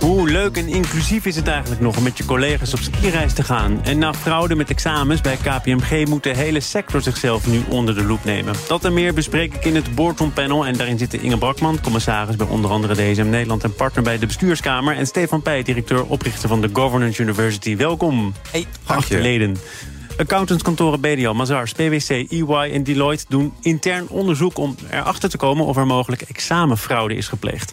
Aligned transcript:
Hoe 0.00 0.30
leuk 0.30 0.56
en 0.56 0.68
inclusief 0.68 1.26
is 1.26 1.36
het 1.36 1.46
eigenlijk 1.46 1.80
nog 1.80 1.96
om 1.96 2.02
met 2.02 2.18
je 2.18 2.24
collega's 2.24 2.72
op 2.72 2.78
skireis 2.78 3.32
te 3.32 3.42
gaan? 3.42 3.84
En 3.84 3.98
na 3.98 4.14
fraude 4.14 4.54
met 4.54 4.70
examens 4.70 5.20
bij 5.20 5.36
KPMG 5.36 6.06
moet 6.06 6.22
de 6.22 6.36
hele 6.36 6.60
sector 6.60 7.00
zichzelf 7.00 7.46
nu 7.46 7.62
onder 7.68 7.94
de 7.94 8.04
loep 8.04 8.24
nemen. 8.24 8.54
Dat 8.68 8.84
en 8.84 8.94
meer 8.94 9.14
bespreek 9.14 9.54
ik 9.54 9.64
in 9.64 9.74
het 9.74 9.94
Boardroom 9.94 10.32
Panel. 10.32 10.66
En 10.66 10.76
daarin 10.76 10.98
zitten 10.98 11.22
Inge 11.22 11.38
Brakman, 11.38 11.80
commissaris 11.80 12.36
bij 12.36 12.46
onder 12.46 12.70
andere 12.70 12.94
DSM 12.94 13.28
Nederland... 13.28 13.64
en 13.64 13.74
partner 13.74 14.04
bij 14.04 14.18
de 14.18 14.26
bestuurskamer. 14.26 14.96
En 14.96 15.06
Stefan 15.06 15.42
Pij, 15.42 15.62
directeur, 15.62 16.04
oprichter 16.04 16.48
van 16.48 16.60
de 16.60 16.70
Governance 16.72 17.22
University. 17.22 17.76
Welkom, 17.76 18.34
Hey, 18.50 18.66
geachte 18.84 19.18
leden. 19.18 19.56
Accountantskantoren 20.16 21.00
BDO, 21.00 21.34
Mazars, 21.34 21.72
PwC, 21.72 22.08
EY 22.08 22.70
en 22.72 22.82
Deloitte 22.82 23.24
doen 23.28 23.52
intern 23.60 24.08
onderzoek 24.08 24.58
om 24.58 24.74
erachter 24.90 25.28
te 25.28 25.36
komen 25.36 25.64
of 25.64 25.76
er 25.76 25.86
mogelijk 25.86 26.22
examenfraude 26.22 27.14
is 27.14 27.28
gepleegd. 27.28 27.72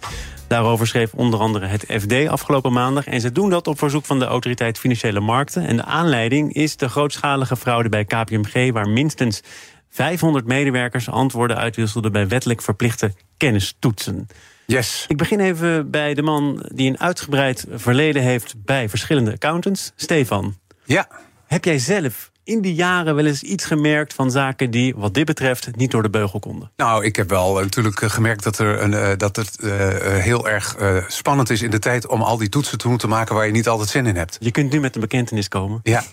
Daarover 0.55 0.88
schreef 0.88 1.14
onder 1.14 1.40
andere 1.40 1.66
het 1.66 1.86
FD 1.88 2.27
afgelopen 2.27 2.73
maandag. 2.73 3.05
En 3.05 3.22
ze 3.22 3.32
doen 3.32 3.50
dat 3.50 3.68
op 3.68 3.77
verzoek 3.77 4.05
van 4.05 4.20
de 4.20 4.26
Autoriteit 4.26 4.80
Financiële 4.80 5.20
Markten. 5.20 5.66
En 5.66 5.76
de 5.76 5.84
aanleiding 5.84 6.54
is 6.54 6.78
de 6.78 6.90
grootschalige 6.90 7.55
fraude 7.55 7.90
bij 7.90 8.05
KPMG... 8.05 8.72
waar 8.72 8.90
minstens 8.90 9.41
500 9.90 10.45
medewerkers 10.45 11.09
antwoorden 11.09 11.58
uitwisselden... 11.58 12.12
bij 12.12 12.28
wettelijk 12.28 12.62
verplichte 12.62 13.14
kennistoetsen. 13.38 14.28
Yes. 14.66 15.05
Ik 15.08 15.18
begin 15.18 15.40
even 15.40 15.91
bij 15.91 16.14
de 16.14 16.22
man 16.22 16.70
die 16.73 16.90
een 16.90 17.00
uitgebreid 17.00 17.66
verleden 17.72 18.22
heeft... 18.22 18.56
bij 18.58 18.89
verschillende 18.89 19.31
accountants, 19.31 19.92
Stefan. 19.95 20.58
Ja. 20.86 21.08
Heb 21.45 21.66
jij 21.66 21.80
zelf 21.80 22.31
in 22.46 22.62
die 22.62 22.74
jaren 22.74 23.16
wel 23.16 23.26
eens 23.26 23.42
iets 23.42 23.66
gemerkt 23.66 24.14
van 24.14 24.32
zaken 24.32 24.72
die, 24.72 24.94
wat 24.96 25.14
dit 25.14 25.26
betreft, 25.26 25.76
niet 25.76 25.92
door 25.92 26.04
de 26.04 26.10
beugel 26.10 26.40
konden? 26.40 26.72
Nou, 26.76 27.06
ik 27.06 27.16
heb 27.16 27.30
wel 27.30 27.54
natuurlijk 27.54 28.02
eh, 28.02 28.10
gemerkt 28.10 28.44
dat, 28.44 28.60
er 28.60 28.82
een, 28.82 28.92
uh, 28.92 29.10
dat 29.18 29.36
het 29.36 29.58
uh, 29.60 29.72
heel 30.02 30.50
erg 30.50 30.76
uh, 30.80 30.98
spannend 31.08 31.50
is 31.50 31.62
in 31.62 31.72
de 31.72 31.80
tijd 31.80 32.08
om 32.08 32.22
al 32.22 32.38
die 32.38 32.50
toetsen 32.50 32.78
te 32.78 32.88
moeten 32.88 33.10
maken 33.10 33.36
waar 33.36 33.46
je 33.46 33.52
niet 33.52 33.68
altijd 33.68 33.90
zin 33.90 34.06
in 34.06 34.16
hebt. 34.16 34.38
Je 34.40 34.52
kunt 34.52 34.72
nu 34.72 34.80
met 34.80 34.96
een 34.96 35.02
bekentenis 35.02 35.48
komen. 35.48 35.80
Ja. 35.84 36.04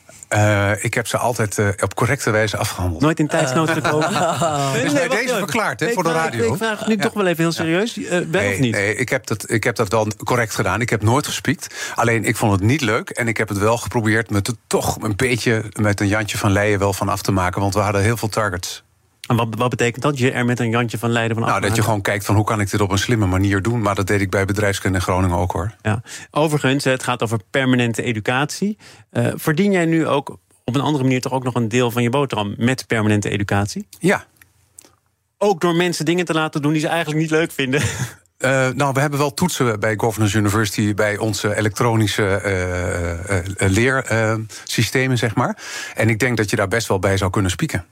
ik 0.80 0.94
heb 0.94 1.06
ze 1.06 1.16
altijd 1.16 1.58
op 1.82 1.94
correcte 1.94 2.30
wijze 2.30 2.56
afgehandeld. 2.56 3.02
Nooit 3.02 3.18
in 3.18 3.28
tijdsnood 3.28 3.70
gekomen. 3.70 4.10
Uh, 4.42 4.72
nee, 4.72 4.82
is 4.82 4.92
bij 4.92 5.08
deze 5.08 5.34
verklaard 5.34 5.80
hè, 5.80 5.90
voor 5.92 6.02
de 6.02 6.12
radio. 6.12 6.52
Ik 6.52 6.58
vraag 6.58 6.78
het 6.78 6.88
nu 6.88 6.96
ja. 6.96 7.02
toch 7.02 7.12
wel 7.12 7.26
even 7.26 7.42
heel 7.42 7.52
serieus. 7.52 7.94
Ja. 7.94 8.08
wel 8.08 8.26
nee, 8.28 8.52
of 8.52 8.58
niet? 8.58 8.72
Nee, 8.72 8.96
ik 8.96 9.08
heb, 9.08 9.26
dat, 9.26 9.50
ik 9.50 9.64
heb 9.64 9.76
dat 9.76 9.88
wel 9.88 10.06
correct 10.24 10.54
gedaan. 10.54 10.80
Ik 10.80 10.90
heb 10.90 11.02
nooit 11.02 11.26
gespiekt. 11.26 11.92
Alleen 11.94 12.24
ik 12.24 12.36
vond 12.36 12.52
het 12.52 12.60
niet 12.60 12.80
leuk. 12.80 13.10
En 13.10 13.28
ik 13.28 13.36
heb 13.36 13.48
het 13.48 13.58
wel 13.58 13.76
geprobeerd 13.76 14.30
met 14.30 14.46
het 14.46 14.56
toch 14.66 15.02
een 15.02 15.16
beetje 15.16 15.64
met 15.80 16.00
een 16.00 16.08
Jantje 16.22 16.38
van 16.38 16.52
Leijen 16.52 16.78
wel 16.78 16.92
van 16.92 17.08
af 17.08 17.22
te 17.22 17.32
maken. 17.32 17.60
Want 17.60 17.74
we 17.74 17.80
hadden 17.80 18.02
heel 18.02 18.16
veel 18.16 18.28
targets. 18.28 18.82
En 19.26 19.36
wat, 19.36 19.48
wat 19.56 19.70
betekent 19.70 20.02
dat? 20.02 20.18
Je 20.18 20.30
er 20.30 20.44
met 20.44 20.60
een 20.60 20.70
Jantje 20.70 20.98
van 20.98 21.10
Leiden 21.10 21.36
van 21.36 21.44
af 21.44 21.50
Nou, 21.50 21.62
dat 21.62 21.76
je 21.76 21.82
gewoon 21.82 22.00
kijkt 22.00 22.24
van 22.24 22.34
hoe 22.34 22.44
kan 22.44 22.60
ik 22.60 22.70
dit 22.70 22.80
op 22.80 22.90
een 22.90 22.98
slimme 22.98 23.26
manier 23.26 23.62
doen. 23.62 23.82
Maar 23.82 23.94
dat 23.94 24.06
deed 24.06 24.20
ik 24.20 24.30
bij 24.30 24.44
bedrijfskunde 24.44 24.98
in 24.98 25.02
Groningen 25.02 25.36
ook 25.36 25.52
hoor. 25.52 25.74
Ja. 25.82 26.02
Overigens, 26.30 26.84
het 26.84 27.02
gaat 27.02 27.22
over 27.22 27.38
permanente 27.50 28.02
educatie. 28.02 28.78
Uh, 29.12 29.32
verdien 29.34 29.72
jij 29.72 29.84
nu 29.84 30.06
ook 30.06 30.38
op 30.64 30.74
een 30.74 30.80
andere 30.80 31.04
manier 31.04 31.20
toch 31.20 31.32
ook 31.32 31.44
nog 31.44 31.54
een 31.54 31.68
deel 31.68 31.90
van 31.90 32.02
je 32.02 32.10
boterham 32.10 32.54
met 32.58 32.86
permanente 32.86 33.28
educatie? 33.28 33.86
Ja. 33.98 34.24
Ook 35.38 35.60
door 35.60 35.74
mensen 35.74 36.04
dingen 36.04 36.24
te 36.24 36.32
laten 36.32 36.62
doen 36.62 36.72
die 36.72 36.80
ze 36.80 36.88
eigenlijk 36.88 37.20
niet 37.20 37.30
leuk 37.30 37.52
vinden. 37.52 37.82
Uh, 38.44 38.68
nou, 38.68 38.92
we 38.92 39.00
hebben 39.00 39.18
wel 39.18 39.34
toetsen 39.34 39.80
bij 39.80 39.94
Governance 39.96 40.38
University 40.38 40.94
bij 40.94 41.18
onze 41.18 41.56
elektronische 41.56 42.42
uh, 42.44 43.38
uh, 43.38 43.70
leersystemen, 43.70 45.18
zeg 45.18 45.34
maar. 45.34 45.58
En 45.94 46.08
ik 46.08 46.18
denk 46.18 46.36
dat 46.36 46.50
je 46.50 46.56
daar 46.56 46.68
best 46.68 46.88
wel 46.88 46.98
bij 46.98 47.16
zou 47.16 47.30
kunnen 47.30 47.50
spieken. 47.50 47.84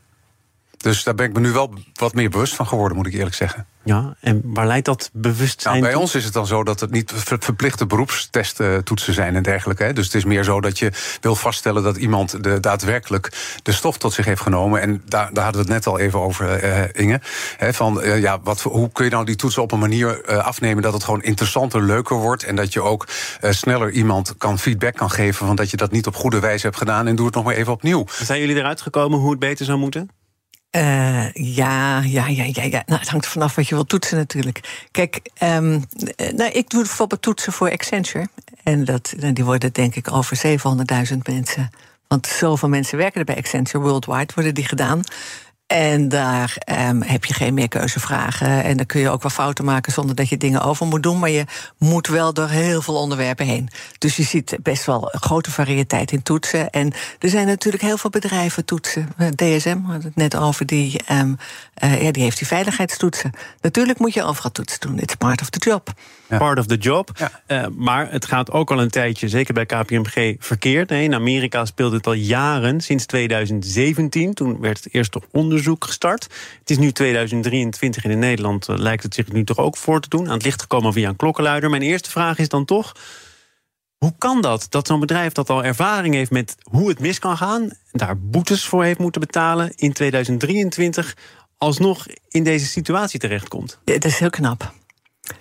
Dus 0.81 1.05
daar 1.05 1.15
ben 1.15 1.27
ik 1.27 1.33
me 1.33 1.41
nu 1.41 1.51
wel 1.51 1.75
wat 1.95 2.15
meer 2.15 2.31
bewust 2.31 2.55
van 2.55 2.67
geworden, 2.67 2.97
moet 2.97 3.07
ik 3.07 3.13
eerlijk 3.13 3.35
zeggen. 3.35 3.67
Ja, 3.85 4.17
en 4.21 4.43
waar 4.45 4.67
leidt 4.67 4.85
dat 4.87 5.11
bewustzijn 5.13 5.81
nou, 5.81 5.87
bij 5.87 6.01
ons 6.01 6.15
is 6.15 6.25
het 6.25 6.33
dan 6.33 6.47
zo 6.47 6.65
dat 6.65 6.81
het 6.81 6.91
niet 6.91 7.13
verplichte 7.17 7.87
beroepstestoetsen 7.87 9.15
zijn 9.15 9.37
en 9.37 9.43
dergelijke. 9.43 9.83
Hè. 9.83 9.93
Dus 9.93 10.05
het 10.05 10.15
is 10.15 10.25
meer 10.25 10.45
zo 10.45 10.61
dat 10.61 10.79
je 10.79 10.93
wil 11.21 11.35
vaststellen 11.35 11.83
dat 11.83 11.97
iemand 11.97 12.45
de, 12.45 12.61
daadwerkelijk 12.61 13.59
de 13.63 13.73
stof 13.73 13.99
tot 13.99 14.13
zich 14.13 14.25
heeft 14.25 14.41
genomen. 14.41 14.81
En 14.81 15.03
daar, 15.07 15.33
daar 15.33 15.45
hadden 15.45 15.67
we 15.67 15.73
het 15.73 15.85
net 15.85 15.95
al 15.95 15.99
even 15.99 16.21
over, 16.21 16.65
uh, 16.65 16.83
Inge. 16.93 17.21
Hè, 17.57 17.73
van, 17.73 18.01
ja, 18.21 18.41
wat, 18.43 18.61
hoe 18.61 18.93
kun 18.93 19.05
je 19.05 19.11
nou 19.11 19.25
die 19.25 19.37
toetsen 19.37 19.63
op 19.63 19.73
een 19.73 19.79
manier 19.79 20.39
afnemen 20.43 20.83
dat 20.83 20.93
het 20.93 21.05
gewoon 21.05 21.23
interessanter, 21.23 21.83
leuker 21.83 22.17
wordt. 22.17 22.45
En 22.45 22.57
dat 22.57 22.73
je 22.73 22.83
ook 22.83 23.09
sneller 23.41 23.91
iemand 23.91 24.35
kan 24.39 24.59
feedback 24.59 24.95
kan 24.95 25.11
geven 25.11 25.47
van 25.47 25.57
dat 25.57 25.71
je 25.71 25.77
dat 25.77 25.91
niet 25.91 26.07
op 26.07 26.17
goede 26.17 26.41
wijze 26.41 26.67
hebt 26.67 26.79
gedaan. 26.79 27.07
En 27.07 27.17
doe 27.17 27.27
het 27.27 27.35
nog 27.35 27.45
maar 27.45 27.55
even 27.55 27.73
opnieuw. 27.73 28.05
Zijn 28.23 28.41
jullie 28.41 28.57
eruit 28.57 28.81
gekomen 28.81 29.19
hoe 29.19 29.31
het 29.31 29.39
beter 29.39 29.65
zou 29.65 29.79
moeten? 29.79 30.20
Uh, 30.77 31.33
ja, 31.33 32.01
ja, 32.01 32.27
ja, 32.27 32.45
ja, 32.53 32.63
ja. 32.63 32.83
Nou, 32.87 33.01
het 33.01 33.09
hangt 33.09 33.25
er 33.25 33.31
vanaf 33.31 33.55
wat 33.55 33.69
je 33.69 33.75
wilt 33.75 33.89
toetsen 33.89 34.17
natuurlijk. 34.17 34.87
Kijk, 34.91 35.21
um, 35.43 35.85
nou, 36.17 36.51
ik 36.53 36.71
doe 36.71 36.83
bijvoorbeeld 36.83 37.23
toetsen 37.23 37.53
voor 37.53 37.71
Accenture. 37.71 38.29
En 38.63 38.85
dat, 38.85 39.15
die 39.33 39.45
worden 39.45 39.73
denk 39.73 39.95
ik 39.95 40.13
over 40.13 40.59
700.000 41.11 41.17
mensen. 41.23 41.71
Want 42.09 42.27
zoveel 42.27 42.69
mensen 42.69 42.99
werken 42.99 43.21
er 43.21 43.27
bij 43.27 43.37
Accenture 43.37 43.85
worldwide, 43.85 44.33
worden 44.35 44.55
die 44.55 44.65
gedaan. 44.65 45.01
En 45.71 46.09
daar 46.09 46.57
um, 46.89 47.03
heb 47.03 47.25
je 47.25 47.35
geen 47.35 47.55
meer 47.55 47.69
keuzevragen. 47.69 48.65
En 48.65 48.77
dan 48.77 48.87
kun 48.87 49.01
je 49.01 49.11
ook 49.11 49.23
wel 49.23 49.31
fouten 49.31 49.65
maken 49.65 49.93
zonder 49.93 50.15
dat 50.15 50.29
je 50.29 50.37
dingen 50.37 50.63
over 50.63 50.87
moet 50.87 51.03
doen. 51.03 51.19
Maar 51.19 51.31
je 51.31 51.45
moet 51.79 52.07
wel 52.07 52.35
door 52.35 52.49
heel 52.49 52.83
veel 52.83 52.95
onderwerpen 52.95 53.47
heen. 53.47 53.69
Dus 53.99 54.17
je 54.17 54.23
ziet 54.23 54.57
best 54.63 54.87
wel 54.87 55.09
een 55.13 55.21
grote 55.21 55.51
variëteit 55.51 56.13
in 56.13 56.23
toetsen. 56.23 56.71
En 56.71 56.93
er 57.19 57.29
zijn 57.29 57.47
natuurlijk 57.47 57.83
heel 57.83 57.97
veel 57.97 58.11
bedrijven 58.11 58.65
toetsen. 58.65 59.09
DSM 59.35 59.79
had 59.83 60.03
het 60.03 60.17
net 60.17 60.37
over, 60.37 60.67
die, 60.67 61.01
um, 61.13 61.37
uh, 61.85 62.03
ja, 62.03 62.11
die 62.11 62.23
heeft 62.23 62.39
die 62.39 62.47
veiligheidstoetsen. 62.47 63.31
Natuurlijk 63.61 63.99
moet 63.99 64.15
je 64.15 64.25
overal 64.25 64.53
toetsen 64.53 64.81
doen. 64.81 64.99
It's 64.99 65.15
part 65.15 65.41
of 65.41 65.51
the 65.51 65.59
job. 65.59 65.93
Ja. 66.29 66.39
Part 66.39 66.59
of 66.59 66.67
the 66.67 66.77
job. 66.77 67.11
Ja. 67.15 67.31
Uh, 67.47 67.67
maar 67.77 68.11
het 68.11 68.25
gaat 68.25 68.51
ook 68.51 68.71
al 68.71 68.81
een 68.81 68.91
tijdje, 68.91 69.29
zeker 69.29 69.55
bij 69.55 69.67
KPMG, 69.67 70.37
verkeerd. 70.39 70.89
Nee, 70.89 71.05
in 71.05 71.15
Amerika 71.15 71.65
speelt 71.65 71.93
het 71.93 72.07
al 72.07 72.13
jaren, 72.13 72.81
sinds 72.81 73.07
2017. 73.07 74.35
Toen 74.35 74.61
werd 74.61 74.85
het 74.85 74.95
eerste 74.95 75.23
onderzoek 75.31 75.59
gestart. 75.85 76.23
Het 76.59 76.71
is 76.71 76.79
nu 76.79 76.93
2023 76.93 78.05
en 78.05 78.11
in 78.11 78.19
Nederland 78.19 78.69
uh, 78.69 78.77
lijkt 78.77 79.03
het 79.03 79.15
zich 79.15 79.33
nu 79.33 79.45
toch 79.45 79.59
ook 79.59 79.77
voor 79.77 80.01
te 80.01 80.09
doen. 80.09 80.27
Aan 80.27 80.35
het 80.35 80.45
licht 80.45 80.61
gekomen 80.61 80.93
via 80.93 81.09
een 81.09 81.17
klokkenluider. 81.17 81.71
Mijn 81.71 81.83
eerste 81.83 82.11
vraag 82.11 82.39
is 82.39 82.49
dan 82.49 82.65
toch... 82.65 82.93
Hoe 83.99 84.15
kan 84.19 84.41
dat, 84.41 84.67
dat 84.69 84.87
zo'n 84.87 85.01
bedrijf 85.01 85.33
dat 85.33 85.51
al 85.51 85.65
ervaring 85.65 86.15
heeft 86.15 86.31
met 86.31 86.55
hoe 86.63 86.89
het 86.89 86.99
mis 86.99 87.19
kan 87.19 87.37
gaan... 87.37 87.71
daar 87.93 88.19
boetes 88.19 88.65
voor 88.65 88.85
heeft 88.85 88.99
moeten 88.99 89.21
betalen 89.21 89.73
in 89.77 89.93
2023... 89.93 91.17
alsnog 91.59 92.07
in 92.29 92.45
deze 92.45 92.67
situatie 92.67 93.19
terechtkomt? 93.19 93.79
Dat 93.85 94.05
is 94.05 94.19
heel 94.19 94.31
knap 94.31 94.73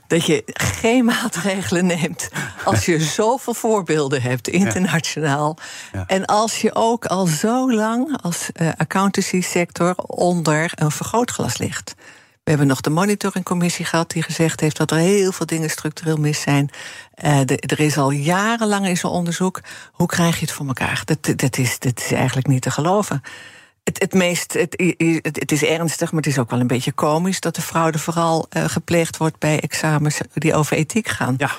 dat 0.08 0.26
je 0.26 0.42
geen 0.54 1.06
maatregelen 1.16 1.86
neemt 1.86 2.30
als 2.64 2.86
je 2.86 3.00
zoveel 3.00 3.54
voorbeelden 3.54 4.22
hebt 4.22 4.48
internationaal. 4.48 5.58
Ja. 5.92 6.00
Ja. 6.00 6.04
En 6.08 6.26
als 6.26 6.62
je 6.62 6.76
ook 6.76 7.06
al 7.06 7.26
zo 7.26 7.74
lang 7.74 8.22
als 8.22 8.50
uh, 8.62 8.70
accountancy 8.78 9.42
sector 9.42 9.96
onder 9.96 10.72
een 10.76 10.92
vergrootglas 10.92 11.58
ligt. 11.58 11.96
We 12.50 12.56
hebben 12.56 12.68
nog 12.68 12.82
de 12.82 12.90
monitoringcommissie 12.90 13.86
gehad 13.86 14.12
die 14.12 14.24
gezegd 14.24 14.60
heeft 14.60 14.78
dat 14.78 14.92
er 14.92 14.98
heel 14.98 15.32
veel 15.32 15.46
dingen 15.46 15.70
structureel 15.70 16.18
mis 16.18 16.42
zijn. 16.42 16.70
Uh, 17.24 17.40
de, 17.46 17.58
er 17.58 17.80
is 17.80 17.98
al 17.98 18.12
jarenlang 18.12 18.88
in 18.88 18.98
zo'n 18.98 19.12
onderzoek. 19.12 19.62
Hoe 19.92 20.08
krijg 20.08 20.40
je 20.40 20.46
het 20.46 20.52
voor 20.52 20.68
elkaar? 20.68 21.02
Dat, 21.06 21.40
dat, 21.40 21.58
is, 21.58 21.80
dat 21.80 22.00
is 22.00 22.12
eigenlijk 22.12 22.48
niet 22.48 22.62
te 22.62 22.72
geloven. 22.72 23.22
Het, 23.90 24.00
het, 24.00 24.14
meest, 24.14 24.54
het, 24.54 24.84
het, 25.22 25.52
is 25.52 25.64
ernstig, 25.64 26.12
maar 26.12 26.22
het 26.22 26.32
is 26.32 26.40
ook 26.40 26.50
wel 26.50 26.60
een 26.60 26.68
beetje 26.68 26.92
komisch 26.92 27.40
dat 27.40 27.56
de 27.56 27.62
fraude 27.62 28.00
vooral 28.00 28.48
uh, 28.58 28.64
gepleegd 28.66 29.18
wordt 29.18 29.40
bij 29.40 29.60
examens 29.60 30.20
die 30.34 30.54
over 30.54 30.78
ethiek 30.78 31.08
gaan. 31.08 31.36
Ja. 31.38 31.52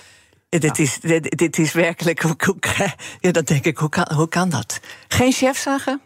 Dit, 0.49 0.77
ja. 0.77 0.83
is, 0.83 1.01
dit, 1.01 1.39
dit, 1.39 1.59
is 1.59 1.73
werkelijk. 1.73 2.23
Hoe, 2.23 2.35
hoe, 2.45 2.57
ja, 3.21 3.31
dan 3.31 3.45
denk 3.45 3.65
ik, 3.65 3.79
hoe 3.79 3.89
kan, 3.89 4.13
hoe 4.15 4.29
kan 4.29 4.49
dat? 4.49 4.81
Geen 5.09 5.33
chefzaggen. 5.33 6.01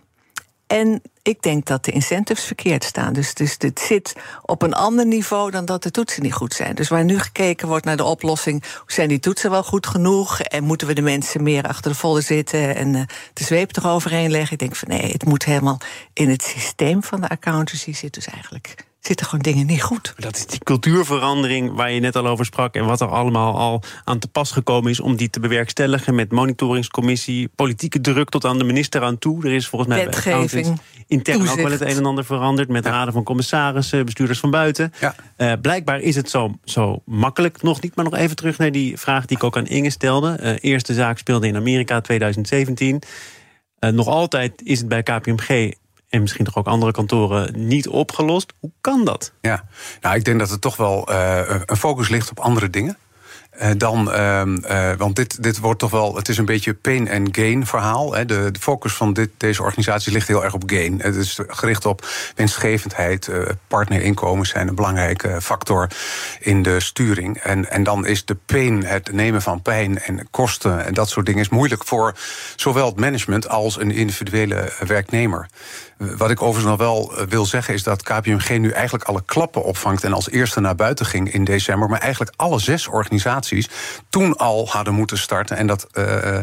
En 0.66 1.02
ik 1.24 1.42
denk 1.42 1.66
dat 1.66 1.84
de 1.84 1.92
incentives 1.92 2.44
verkeerd 2.44 2.84
staan. 2.84 3.12
Dus, 3.12 3.34
dus 3.34 3.58
dit 3.58 3.80
zit 3.80 4.16
op 4.42 4.62
een 4.62 4.74
ander 4.74 5.06
niveau 5.06 5.50
dan 5.50 5.64
dat 5.64 5.82
de 5.82 5.90
toetsen 5.90 6.22
niet 6.22 6.32
goed 6.32 6.54
zijn. 6.54 6.74
Dus 6.74 6.88
waar 6.88 7.04
nu 7.04 7.18
gekeken 7.18 7.68
wordt 7.68 7.84
naar 7.84 7.96
de 7.96 8.04
oplossing... 8.04 8.62
zijn 8.86 9.08
die 9.08 9.18
toetsen 9.18 9.50
wel 9.50 9.62
goed 9.62 9.86
genoeg? 9.86 10.40
En 10.40 10.64
moeten 10.64 10.86
we 10.86 10.92
de 10.92 11.02
mensen 11.02 11.42
meer 11.42 11.62
achter 11.62 11.90
de 11.90 11.96
volle 11.96 12.20
zitten... 12.20 12.76
en 12.76 12.94
uh, 12.94 13.02
de 13.32 13.44
zweep 13.44 13.76
eroverheen 13.76 14.30
leggen? 14.30 14.52
Ik 14.52 14.58
denk 14.58 14.76
van 14.76 14.88
nee, 14.88 15.12
het 15.12 15.24
moet 15.24 15.44
helemaal 15.44 15.80
in 16.12 16.28
het 16.28 16.42
systeem 16.42 17.02
van 17.02 17.20
de 17.20 17.28
accountancy 17.28 17.92
zit 17.92 18.14
dus 18.14 18.26
eigenlijk 18.26 18.74
zitten 19.06 19.26
gewoon 19.26 19.42
dingen 19.42 19.66
niet 19.66 19.82
goed. 19.82 20.14
Dat 20.16 20.36
is 20.36 20.46
die 20.46 20.58
cultuurverandering 20.58 21.72
waar 21.74 21.92
je 21.92 22.00
net 22.00 22.16
al 22.16 22.26
over 22.26 22.44
sprak. 22.44 22.74
En 22.74 22.84
wat 22.84 23.00
er 23.00 23.08
allemaal 23.08 23.58
al 23.58 23.82
aan 24.04 24.18
te 24.18 24.28
pas 24.28 24.50
gekomen 24.50 24.90
is 24.90 25.00
om 25.00 25.16
die 25.16 25.30
te 25.30 25.40
bewerkstelligen. 25.40 26.14
Met 26.14 26.32
monitoringscommissie, 26.32 27.48
politieke 27.48 28.00
druk 28.00 28.28
tot 28.28 28.44
aan 28.44 28.58
de 28.58 28.64
minister 28.64 29.02
aan 29.02 29.18
toe. 29.18 29.44
Er 29.44 29.52
is 29.52 29.68
volgens 29.68 29.94
mij 29.94 30.04
Wetgeving, 30.04 30.80
intern 31.06 31.48
ook 31.48 31.56
wel 31.56 31.70
het 31.70 31.80
een 31.80 31.96
en 31.96 32.04
ander 32.04 32.24
veranderd. 32.24 32.68
Met 32.68 32.86
raden 32.86 33.12
van 33.12 33.22
commissarissen, 33.22 34.04
bestuurders 34.04 34.38
van 34.38 34.50
buiten. 34.50 34.92
Ja. 35.00 35.14
Uh, 35.36 35.52
blijkbaar 35.62 36.00
is 36.00 36.16
het 36.16 36.30
zo, 36.30 36.58
zo 36.64 37.02
makkelijk 37.04 37.62
nog 37.62 37.80
niet. 37.80 37.96
Maar 37.96 38.04
nog 38.04 38.14
even 38.14 38.36
terug 38.36 38.58
naar 38.58 38.72
die 38.72 38.98
vraag 38.98 39.26
die 39.26 39.36
ik 39.36 39.44
ook 39.44 39.56
aan 39.56 39.66
Inge 39.66 39.90
stelde. 39.90 40.38
Uh, 40.42 40.52
eerste 40.60 40.94
zaak 40.94 41.18
speelde 41.18 41.46
in 41.46 41.56
Amerika 41.56 42.00
2017. 42.00 43.02
Uh, 43.80 43.90
nog 43.90 44.06
altijd 44.06 44.62
is 44.64 44.78
het 44.78 44.88
bij 44.88 45.02
KPMG 45.02 45.72
en 46.14 46.20
misschien 46.20 46.44
toch 46.44 46.56
ook 46.56 46.66
andere 46.66 46.92
kantoren 46.92 47.66
niet 47.66 47.88
opgelost. 47.88 48.52
Hoe 48.60 48.70
kan 48.80 49.04
dat? 49.04 49.32
Ja, 49.40 49.64
nou, 50.00 50.16
ik 50.16 50.24
denk 50.24 50.38
dat 50.38 50.50
het 50.50 50.60
toch 50.60 50.76
wel 50.76 51.10
uh, 51.10 51.40
een 51.66 51.76
focus 51.76 52.08
ligt 52.08 52.30
op 52.30 52.40
andere 52.40 52.70
dingen. 52.70 52.96
Uh, 53.62 53.70
dan, 53.76 54.12
uh, 54.12 54.92
want 54.98 55.16
dit, 55.16 55.42
dit 55.42 55.58
wordt 55.58 55.78
toch 55.78 55.90
wel, 55.90 56.16
het 56.16 56.28
is 56.28 56.38
een 56.38 56.44
beetje 56.44 56.74
pain 56.74 57.10
and 57.10 57.36
gain 57.36 57.66
verhaal. 57.66 58.14
Hè. 58.14 58.24
De, 58.24 58.52
focus 58.60 58.92
van 58.92 59.12
dit, 59.12 59.30
deze 59.36 59.62
organisatie 59.62 60.12
ligt 60.12 60.28
heel 60.28 60.44
erg 60.44 60.54
op 60.54 60.62
gain. 60.66 61.00
Het 61.00 61.16
is 61.16 61.40
gericht 61.46 61.86
op 61.86 62.06
winstgevendheid. 62.34 63.30
partnerinkomens 63.68 64.48
zijn 64.48 64.68
een 64.68 64.74
belangrijke 64.74 65.40
factor 65.40 65.90
in 66.40 66.62
de 66.62 66.80
sturing. 66.80 67.38
En, 67.38 67.70
en 67.70 67.82
dan 67.82 68.06
is 68.06 68.24
de 68.24 68.36
pain, 68.46 68.84
het 68.84 69.12
nemen 69.12 69.42
van 69.42 69.62
pijn 69.62 69.98
en 69.98 70.28
kosten 70.30 70.84
en 70.84 70.94
dat 70.94 71.08
soort 71.08 71.26
dingen, 71.26 71.40
is 71.40 71.48
moeilijk 71.48 71.84
voor 71.84 72.14
zowel 72.56 72.86
het 72.86 73.00
management 73.00 73.48
als 73.48 73.80
een 73.80 73.90
individuele 73.90 74.72
werknemer. 74.86 75.48
Wat 75.98 76.30
ik 76.30 76.42
overigens 76.42 76.78
nog 76.78 76.78
wel 76.78 77.12
wil 77.28 77.46
zeggen 77.46 77.74
is 77.74 77.82
dat 77.82 78.02
KPMG 78.02 78.58
nu 78.58 78.70
eigenlijk 78.70 79.04
alle 79.04 79.22
klappen 79.24 79.64
opvangt 79.64 80.04
en 80.04 80.12
als 80.12 80.30
eerste 80.30 80.60
naar 80.60 80.74
buiten 80.74 81.06
ging 81.06 81.32
in 81.32 81.44
december. 81.44 81.88
Maar 81.88 82.00
eigenlijk 82.00 82.32
alle 82.36 82.58
zes 82.58 82.88
organisaties 82.88 83.43
toen 84.08 84.36
al 84.36 84.68
hadden 84.68 84.94
moeten 84.94 85.18
starten. 85.18 85.56
En 85.56 85.66
dat, 85.66 85.86
uh, 85.98 86.38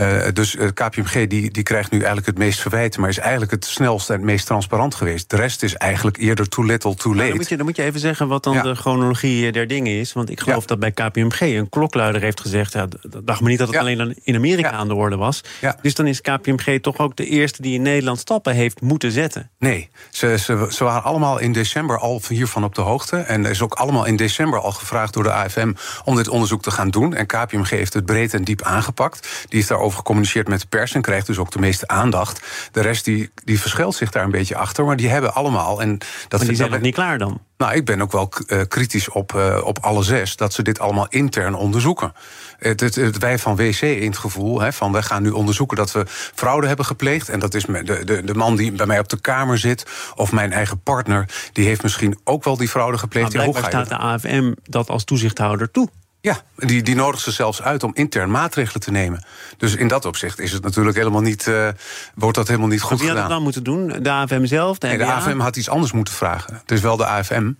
uh, 0.00 0.22
dus 0.32 0.56
KPMG 0.74 1.26
die, 1.26 1.50
die 1.50 1.62
krijgt 1.62 1.90
nu 1.90 1.98
eigenlijk 1.98 2.26
het 2.26 2.38
meest 2.38 2.60
verwijten, 2.60 3.00
maar 3.00 3.10
is 3.10 3.18
eigenlijk 3.18 3.50
het 3.50 3.64
snelste 3.64 4.12
en 4.12 4.18
het 4.18 4.28
meest 4.28 4.46
transparant 4.46 4.94
geweest. 4.94 5.30
De 5.30 5.36
rest 5.36 5.62
is 5.62 5.74
eigenlijk 5.74 6.16
eerder 6.16 6.48
too 6.48 6.64
little, 6.64 6.94
too 6.94 7.14
late. 7.14 7.16
Nou, 7.16 7.28
dan, 7.28 7.36
moet 7.36 7.48
je, 7.48 7.56
dan 7.56 7.66
moet 7.66 7.76
je 7.76 7.82
even 7.82 8.00
zeggen 8.00 8.28
wat 8.28 8.42
dan 8.42 8.54
ja. 8.54 8.62
de 8.62 8.74
chronologie 8.74 9.52
der 9.52 9.66
dingen 9.66 9.92
is. 9.98 10.12
Want 10.12 10.30
ik 10.30 10.40
geloof 10.40 10.60
ja. 10.60 10.66
dat 10.66 10.78
bij 10.78 10.90
KPMG 10.90 11.40
een 11.40 11.68
klokluider 11.68 12.22
heeft 12.22 12.40
gezegd. 12.40 12.72
Ja, 12.72 12.86
dacht 13.24 13.40
me 13.40 13.48
niet 13.48 13.58
dat 13.58 13.66
het 13.66 13.76
ja. 13.76 13.82
alleen 13.82 14.16
in 14.22 14.34
Amerika 14.34 14.70
aan 14.70 14.88
de 14.88 14.94
orde 14.94 15.16
was. 15.16 15.40
Dus 15.82 15.94
dan 15.94 16.06
is 16.06 16.20
KPMG 16.20 16.80
toch 16.80 16.98
ook 16.98 17.16
de 17.16 17.26
eerste 17.26 17.62
die 17.62 17.74
in 17.74 17.82
Nederland 17.82 18.18
stappen 18.18 18.54
heeft 18.54 18.80
moeten 18.80 19.12
zetten? 19.12 19.50
Nee, 19.58 19.90
ze, 20.10 20.38
ze, 20.38 20.66
ze, 20.70 20.84
waren 20.84 21.02
allemaal 21.02 21.38
in 21.38 21.52
december 21.52 21.98
al 21.98 22.22
hiervan 22.28 22.64
op 22.64 22.74
de 22.74 22.80
hoogte. 22.80 23.16
En 23.16 23.44
er 23.44 23.50
is 23.50 23.62
ook 23.62 23.74
allemaal 23.74 24.04
in 24.04 24.16
december 24.16 24.60
al 24.60 24.72
gevraagd 24.72 25.14
door 25.14 25.22
de 25.22 25.32
AFM 25.32 25.72
om 26.04 26.16
dit 26.16 26.28
onderzoek 26.34 26.62
te 26.62 26.70
gaan 26.70 26.90
doen. 26.90 27.14
En 27.14 27.26
KPMG 27.26 27.70
heeft 27.70 27.94
het 27.94 28.04
breed 28.04 28.34
en 28.34 28.44
diep 28.44 28.62
aangepakt. 28.62 29.46
Die 29.48 29.60
is 29.60 29.66
daarover 29.66 29.98
gecommuniceerd 29.98 30.48
met 30.48 30.60
de 30.60 30.66
pers 30.66 30.94
en 30.94 31.02
krijgt 31.02 31.26
dus 31.26 31.38
ook 31.38 31.50
de 31.50 31.58
meeste 31.58 31.88
aandacht. 31.88 32.40
De 32.72 32.80
rest 32.80 33.04
die, 33.04 33.30
die 33.44 33.60
verschilt 33.60 33.94
zich 33.94 34.10
daar 34.10 34.24
een 34.24 34.30
beetje 34.30 34.56
achter, 34.56 34.84
maar 34.84 34.96
die 34.96 35.08
hebben 35.08 35.34
allemaal. 35.34 35.80
En 35.80 35.98
dat 36.28 36.38
maar 36.38 36.48
die 36.48 36.56
zijn 36.56 36.70
nog 36.70 36.80
niet 36.80 36.94
klaar 36.94 37.18
dan? 37.18 37.40
Nou, 37.56 37.74
ik 37.74 37.84
ben 37.84 38.02
ook 38.02 38.12
wel 38.12 38.32
uh, 38.46 38.60
kritisch 38.68 39.08
op, 39.08 39.32
uh, 39.32 39.60
op 39.64 39.78
alle 39.78 40.02
zes 40.02 40.36
dat 40.36 40.52
ze 40.52 40.62
dit 40.62 40.80
allemaal 40.80 41.06
intern 41.08 41.54
onderzoeken. 41.54 42.12
Het, 42.58 42.80
het, 42.80 42.94
het, 42.94 43.18
wij 43.18 43.38
van 43.38 43.56
WC 43.56 43.80
in 43.80 44.06
het 44.06 44.18
gevoel 44.18 44.60
hè, 44.60 44.72
van 44.72 44.92
wij 44.92 45.02
gaan 45.02 45.22
nu 45.22 45.30
onderzoeken 45.30 45.76
dat 45.76 45.92
we 45.92 46.04
fraude 46.34 46.66
hebben 46.66 46.84
gepleegd. 46.84 47.28
En 47.28 47.38
dat 47.38 47.54
is 47.54 47.64
de, 47.64 48.04
de, 48.04 48.24
de 48.24 48.34
man 48.34 48.56
die 48.56 48.72
bij 48.72 48.86
mij 48.86 48.98
op 48.98 49.08
de 49.08 49.20
kamer 49.20 49.58
zit, 49.58 49.86
of 50.14 50.32
mijn 50.32 50.52
eigen 50.52 50.80
partner, 50.80 51.28
die 51.52 51.66
heeft 51.66 51.82
misschien 51.82 52.18
ook 52.24 52.44
wel 52.44 52.56
die 52.56 52.68
fraude 52.68 52.98
gepleegd. 52.98 53.34
Maar 53.34 53.42
blijkbaar 53.42 53.70
staat 53.70 53.88
de 53.88 53.96
AFM 53.96 54.52
dat 54.62 54.88
als 54.88 55.04
toezichthouder 55.04 55.70
toe. 55.70 55.88
Ja, 56.24 56.40
die, 56.56 56.82
die 56.82 56.94
nodigt 56.94 57.22
ze 57.22 57.30
zelfs 57.30 57.62
uit 57.62 57.82
om 57.82 57.90
intern 57.94 58.30
maatregelen 58.30 58.80
te 58.80 58.90
nemen. 58.90 59.24
Dus 59.56 59.76
in 59.76 59.88
dat 59.88 60.04
opzicht 60.04 60.40
is 60.40 60.52
het 60.52 60.62
natuurlijk 60.62 60.96
helemaal 60.96 61.20
niet, 61.20 61.46
uh, 61.46 61.68
wordt 62.14 62.36
dat 62.36 62.46
helemaal 62.48 62.68
niet 62.68 62.80
goed 62.80 63.00
gedaan. 63.00 63.14
Wie 63.14 63.20
had 63.20 63.28
dat 63.28 63.30
dan 63.30 63.42
moeten 63.42 63.64
doen? 63.64 64.02
De 64.02 64.10
AFM 64.10 64.44
zelf? 64.44 64.78
De, 64.78 64.86
nee, 64.86 64.98
de 64.98 65.04
AFM 65.04 65.38
had 65.38 65.56
iets 65.56 65.68
anders 65.68 65.92
moeten 65.92 66.14
vragen. 66.14 66.54
Het 66.54 66.70
is 66.70 66.80
wel 66.80 66.96
de 66.96 67.06
AFM. 67.06 67.52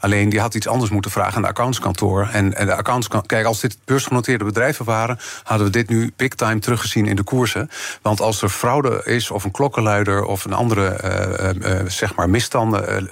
Alleen 0.00 0.28
die 0.28 0.40
had 0.40 0.54
iets 0.54 0.66
anders 0.66 0.90
moeten 0.90 1.10
vragen 1.10 1.36
aan 1.36 1.42
de 1.42 1.48
accountskantoor. 1.48 2.28
En, 2.32 2.56
en 2.56 2.66
de 2.66 2.74
accountskantoor, 2.74 3.28
kijk, 3.28 3.46
als 3.46 3.60
dit 3.60 3.78
beursgenoteerde 3.84 4.44
bedrijven 4.44 4.84
waren, 4.84 5.18
hadden 5.42 5.66
we 5.66 5.72
dit 5.72 5.88
nu 5.88 6.12
big 6.16 6.34
time 6.34 6.60
teruggezien 6.60 7.06
in 7.06 7.16
de 7.16 7.22
koersen. 7.22 7.70
Want 8.02 8.20
als 8.20 8.42
er 8.42 8.48
fraude 8.48 9.02
is, 9.04 9.30
of 9.30 9.44
een 9.44 9.50
klokkenluider, 9.50 10.24
of 10.24 10.44
een 10.44 10.52
andere 10.52 11.00
uh, 11.64 11.80
uh, 11.80 11.88
zeg 11.88 12.14
maar 12.14 12.30
misstanden 12.30 13.08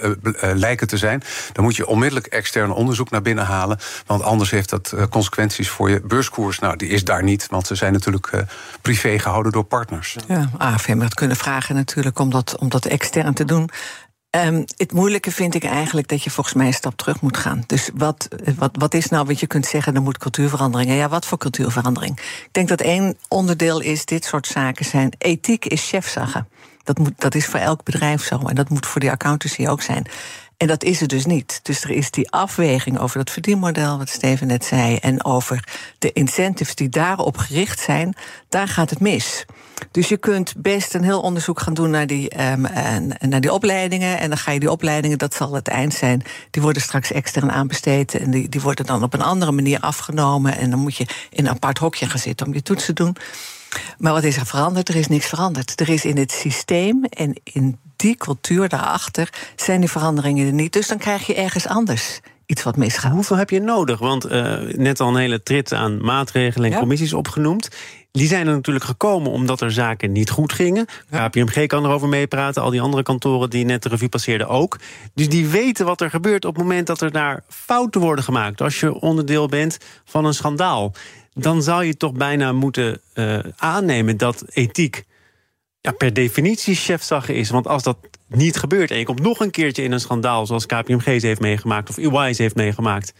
lijken 0.53 0.87
te 0.87 0.97
zijn, 0.97 1.23
dan 1.51 1.63
moet 1.63 1.75
je 1.75 1.87
onmiddellijk 1.87 2.27
extern 2.27 2.71
onderzoek 2.71 3.09
naar 3.09 3.21
binnen 3.21 3.45
halen. 3.45 3.79
Want 4.05 4.23
anders 4.23 4.51
heeft 4.51 4.69
dat 4.69 4.93
consequenties 5.09 5.69
voor 5.69 5.89
je 5.89 6.01
beurskoers. 6.01 6.59
Nou, 6.59 6.75
die 6.75 6.89
is 6.89 7.03
daar 7.03 7.23
niet, 7.23 7.47
want 7.49 7.67
ze 7.67 7.75
zijn 7.75 7.93
natuurlijk 7.93 8.31
uh, 8.31 8.41
privé 8.81 9.19
gehouden 9.19 9.51
door 9.51 9.63
partners. 9.63 10.15
Ja, 10.27 10.49
AFM 10.57 10.99
had 10.99 11.13
kunnen 11.13 11.37
vragen 11.37 11.75
natuurlijk 11.75 12.19
om 12.19 12.29
dat, 12.29 12.57
om 12.57 12.69
dat 12.69 12.85
extern 12.85 13.33
te 13.33 13.45
doen. 13.45 13.69
Um, 14.35 14.65
het 14.77 14.91
moeilijke 14.91 15.31
vind 15.31 15.55
ik 15.55 15.63
eigenlijk 15.63 16.07
dat 16.07 16.23
je 16.23 16.29
volgens 16.29 16.55
mij 16.55 16.67
een 16.67 16.73
stap 16.73 16.95
terug 16.95 17.21
moet 17.21 17.37
gaan. 17.37 17.63
Dus 17.67 17.89
wat, 17.93 18.27
wat, 18.57 18.71
wat 18.73 18.93
is 18.93 19.07
nou 19.07 19.25
wat 19.25 19.39
je 19.39 19.47
kunt 19.47 19.65
zeggen, 19.65 19.95
er 19.95 20.01
moet 20.01 20.17
cultuurverandering. 20.17 20.91
Ja, 20.91 21.09
wat 21.09 21.25
voor 21.25 21.37
cultuurverandering? 21.37 22.19
Ik 22.19 22.49
denk 22.51 22.67
dat 22.67 22.81
één 22.81 23.17
onderdeel 23.27 23.79
is, 23.79 24.05
dit 24.05 24.25
soort 24.25 24.47
zaken 24.47 24.85
zijn... 24.85 25.13
ethiek 25.17 25.65
is 25.65 25.89
chefzaggen. 25.89 26.47
Dat, 26.83 26.97
moet, 26.97 27.13
dat 27.15 27.35
is 27.35 27.45
voor 27.45 27.59
elk 27.59 27.83
bedrijf 27.83 28.23
zo. 28.23 28.37
En 28.37 28.55
dat 28.55 28.69
moet 28.69 28.85
voor 28.85 29.01
die 29.01 29.11
accountancy 29.11 29.67
ook 29.67 29.81
zijn. 29.81 30.05
En 30.61 30.67
dat 30.67 30.83
is 30.83 30.99
het 30.99 31.09
dus 31.09 31.25
niet. 31.25 31.59
Dus 31.63 31.83
er 31.83 31.89
is 31.89 32.11
die 32.11 32.31
afweging 32.31 32.99
over 32.99 33.17
dat 33.17 33.29
verdienmodel, 33.29 33.97
wat 33.97 34.09
Steven 34.09 34.47
net 34.47 34.65
zei, 34.65 34.95
en 34.95 35.25
over 35.25 35.67
de 35.99 36.11
incentives 36.11 36.75
die 36.75 36.89
daarop 36.89 37.37
gericht 37.37 37.79
zijn, 37.79 38.15
daar 38.49 38.67
gaat 38.67 38.89
het 38.89 38.99
mis. 38.99 39.45
Dus 39.91 40.09
je 40.09 40.17
kunt 40.17 40.53
best 40.57 40.93
een 40.93 41.03
heel 41.03 41.21
onderzoek 41.21 41.59
gaan 41.59 41.73
doen 41.73 41.89
naar 41.89 42.07
die, 42.07 42.51
um, 42.51 42.65
en, 42.65 43.17
naar 43.19 43.41
die 43.41 43.53
opleidingen. 43.53 44.19
En 44.19 44.29
dan 44.29 44.37
ga 44.37 44.51
je 44.51 44.59
die 44.59 44.71
opleidingen, 44.71 45.17
dat 45.17 45.33
zal 45.33 45.53
het 45.53 45.67
eind 45.67 45.93
zijn, 45.93 46.23
die 46.51 46.61
worden 46.61 46.81
straks 46.81 47.11
extern 47.11 47.51
aanbesteed. 47.51 48.13
En 48.13 48.31
die, 48.31 48.49
die 48.49 48.61
worden 48.61 48.85
dan 48.85 49.03
op 49.03 49.13
een 49.13 49.21
andere 49.21 49.51
manier 49.51 49.79
afgenomen. 49.79 50.57
En 50.57 50.69
dan 50.69 50.79
moet 50.79 50.95
je 50.95 51.05
in 51.29 51.45
een 51.45 51.51
apart 51.51 51.77
hokje 51.77 52.05
gaan 52.05 52.19
zitten 52.19 52.47
om 52.47 52.53
je 52.53 52.61
toets 52.61 52.85
te 52.85 52.93
doen. 52.93 53.15
Maar 53.97 54.13
wat 54.13 54.23
is 54.23 54.37
er 54.37 54.45
veranderd? 54.45 54.89
Er 54.89 54.95
is 54.95 55.07
niks 55.07 55.25
veranderd. 55.25 55.79
Er 55.79 55.89
is 55.89 56.05
in 56.05 56.17
het 56.17 56.31
systeem 56.31 57.03
en 57.03 57.41
in 57.43 57.79
die 58.01 58.15
cultuur 58.17 58.69
daarachter 58.69 59.29
zijn 59.55 59.79
die 59.79 59.89
veranderingen 59.89 60.47
er 60.47 60.53
niet. 60.53 60.73
Dus 60.73 60.87
dan 60.87 60.97
krijg 60.97 61.27
je 61.27 61.35
ergens 61.35 61.67
anders 61.67 62.19
iets 62.45 62.63
wat 62.63 62.77
misgaat. 62.77 63.11
Hoeveel 63.11 63.37
heb 63.37 63.49
je 63.49 63.61
nodig? 63.61 63.99
Want 63.99 64.31
uh, 64.31 64.57
net 64.75 64.99
al 64.99 65.07
een 65.07 65.15
hele 65.15 65.43
trit 65.43 65.73
aan 65.73 66.03
maatregelen 66.03 66.65
en 66.65 66.71
ja. 66.71 66.79
commissies 66.79 67.13
opgenoemd. 67.13 67.69
Die 68.11 68.27
zijn 68.27 68.47
er 68.47 68.53
natuurlijk 68.53 68.85
gekomen 68.85 69.31
omdat 69.31 69.61
er 69.61 69.71
zaken 69.71 70.11
niet 70.11 70.29
goed 70.29 70.53
gingen. 70.53 70.85
Ja. 71.09 71.27
KPMG 71.27 71.67
kan 71.67 71.85
erover 71.85 72.07
meepraten, 72.07 72.61
al 72.61 72.69
die 72.69 72.81
andere 72.81 73.03
kantoren 73.03 73.49
die 73.49 73.65
net 73.65 73.83
de 73.83 73.89
revue 73.89 74.09
passeerden 74.09 74.47
ook. 74.47 74.79
Dus 75.13 75.29
die 75.29 75.47
weten 75.47 75.85
wat 75.85 76.01
er 76.01 76.09
gebeurt 76.09 76.45
op 76.45 76.55
het 76.55 76.63
moment 76.63 76.87
dat 76.87 77.01
er 77.01 77.11
daar 77.11 77.43
fouten 77.47 78.01
worden 78.01 78.23
gemaakt. 78.23 78.61
Als 78.61 78.79
je 78.79 78.99
onderdeel 78.99 79.47
bent 79.47 79.77
van 80.05 80.25
een 80.25 80.33
schandaal. 80.33 80.93
Dan 81.33 81.63
zou 81.63 81.85
je 81.85 81.97
toch 81.97 82.13
bijna 82.13 82.51
moeten 82.51 83.01
uh, 83.13 83.39
aannemen 83.57 84.17
dat 84.17 84.43
ethiek 84.49 85.05
ja, 85.81 85.91
per 85.91 86.13
definitie 86.13 86.75
chefzaggen 86.75 87.35
is. 87.35 87.49
Want 87.49 87.67
als 87.67 87.83
dat 87.83 87.97
niet 88.27 88.57
gebeurt 88.57 88.91
en 88.91 88.97
je 88.97 89.05
komt 89.05 89.21
nog 89.21 89.39
een 89.39 89.51
keertje 89.51 89.83
in 89.83 89.91
een 89.91 89.99
schandaal... 89.99 90.45
zoals 90.45 90.65
KPMG 90.65 91.03
ze 91.03 91.27
heeft 91.27 91.41
meegemaakt 91.41 91.89
of 91.89 91.97
EY 91.97 92.33
ze 92.33 92.41
heeft 92.41 92.55
meegemaakt... 92.55 93.13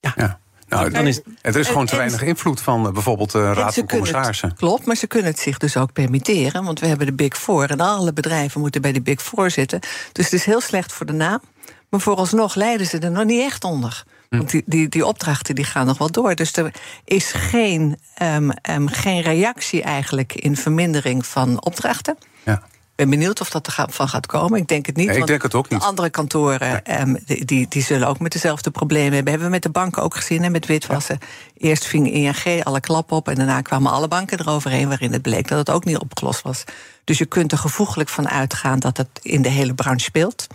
ja, 0.00 0.12
ja. 0.16 0.40
Nou, 0.72 0.90
dan 0.90 1.06
is, 1.06 1.20
er 1.40 1.56
is 1.56 1.68
gewoon 1.68 1.86
te 1.86 1.96
weinig 1.96 2.22
invloed 2.22 2.60
van 2.60 2.86
uh, 2.86 2.92
bijvoorbeeld 2.92 3.32
de 3.32 3.38
uh, 3.38 3.50
Raad 3.54 3.74
van 3.74 3.86
Commissarissen. 3.86 4.48
Het, 4.48 4.58
klopt, 4.58 4.86
maar 4.86 4.96
ze 4.96 5.06
kunnen 5.06 5.30
het 5.30 5.40
zich 5.40 5.58
dus 5.58 5.76
ook 5.76 5.92
permitteren. 5.92 6.64
Want 6.64 6.80
we 6.80 6.86
hebben 6.86 7.06
de 7.06 7.12
Big 7.12 7.36
Four 7.36 7.70
en 7.70 7.80
alle 7.80 8.12
bedrijven 8.12 8.60
moeten 8.60 8.82
bij 8.82 8.92
de 8.92 9.02
Big 9.02 9.22
Four 9.22 9.50
zitten. 9.50 9.80
Dus 10.12 10.24
het 10.24 10.32
is 10.32 10.44
heel 10.44 10.60
slecht 10.60 10.92
voor 10.92 11.06
de 11.06 11.12
naam. 11.12 11.40
Maar 11.88 12.00
vooralsnog 12.00 12.54
lijden 12.54 12.86
ze 12.86 12.98
er 12.98 13.10
nog 13.10 13.24
niet 13.24 13.40
echt 13.40 13.64
onder. 13.64 14.04
Want 14.38 14.50
die, 14.50 14.62
die, 14.66 14.88
die 14.88 15.06
opdrachten 15.06 15.54
die 15.54 15.64
gaan 15.64 15.86
nog 15.86 15.98
wel 15.98 16.10
door. 16.10 16.34
Dus 16.34 16.56
er 16.56 16.74
is 17.04 17.32
geen, 17.32 17.98
um, 18.22 18.52
um, 18.70 18.88
geen 18.88 19.20
reactie 19.20 19.82
eigenlijk 19.82 20.34
in 20.34 20.56
vermindering 20.56 21.26
van 21.26 21.64
opdrachten. 21.64 22.16
Ja. 22.44 22.62
Ik 22.92 22.98
ben 22.98 23.10
benieuwd 23.10 23.40
of 23.40 23.50
dat 23.50 23.66
er 23.66 23.86
van 23.88 24.08
gaat 24.08 24.26
komen. 24.26 24.60
Ik 24.60 24.68
denk 24.68 24.86
het 24.86 24.96
niet. 24.96 25.16
Ik 25.16 25.26
denk 25.26 25.42
het 25.42 25.54
ook 25.54 25.68
niet. 25.68 25.80
De 25.80 25.86
andere 25.86 26.10
kantoren 26.10 26.82
ja. 26.84 27.00
um, 27.00 27.18
die, 27.24 27.66
die 27.68 27.82
zullen 27.82 28.08
ook 28.08 28.18
met 28.18 28.32
dezelfde 28.32 28.70
problemen 28.70 29.12
hebben. 29.12 29.30
Hebben 29.30 29.48
we 29.48 29.54
met 29.54 29.62
de 29.62 29.70
banken 29.70 30.02
ook 30.02 30.16
gezien, 30.16 30.52
met 30.52 30.66
witwassen. 30.66 31.18
Ja. 31.20 31.68
Eerst 31.68 31.84
ving 31.84 32.12
ING 32.12 32.64
alle 32.64 32.80
klap 32.80 33.12
op... 33.12 33.28
en 33.28 33.34
daarna 33.34 33.60
kwamen 33.60 33.92
alle 33.92 34.08
banken 34.08 34.40
eroverheen... 34.40 34.88
waarin 34.88 35.12
het 35.12 35.22
bleek 35.22 35.48
dat 35.48 35.58
het 35.58 35.70
ook 35.70 35.84
niet 35.84 35.98
opgelost 35.98 36.42
was. 36.42 36.64
Dus 37.04 37.18
je 37.18 37.26
kunt 37.26 37.52
er 37.52 37.58
gevoeglijk 37.58 38.08
van 38.08 38.28
uitgaan... 38.28 38.78
dat 38.78 38.96
het 38.96 39.08
in 39.22 39.42
de 39.42 39.48
hele 39.48 39.74
branche 39.74 40.04
speelt. 40.04 40.46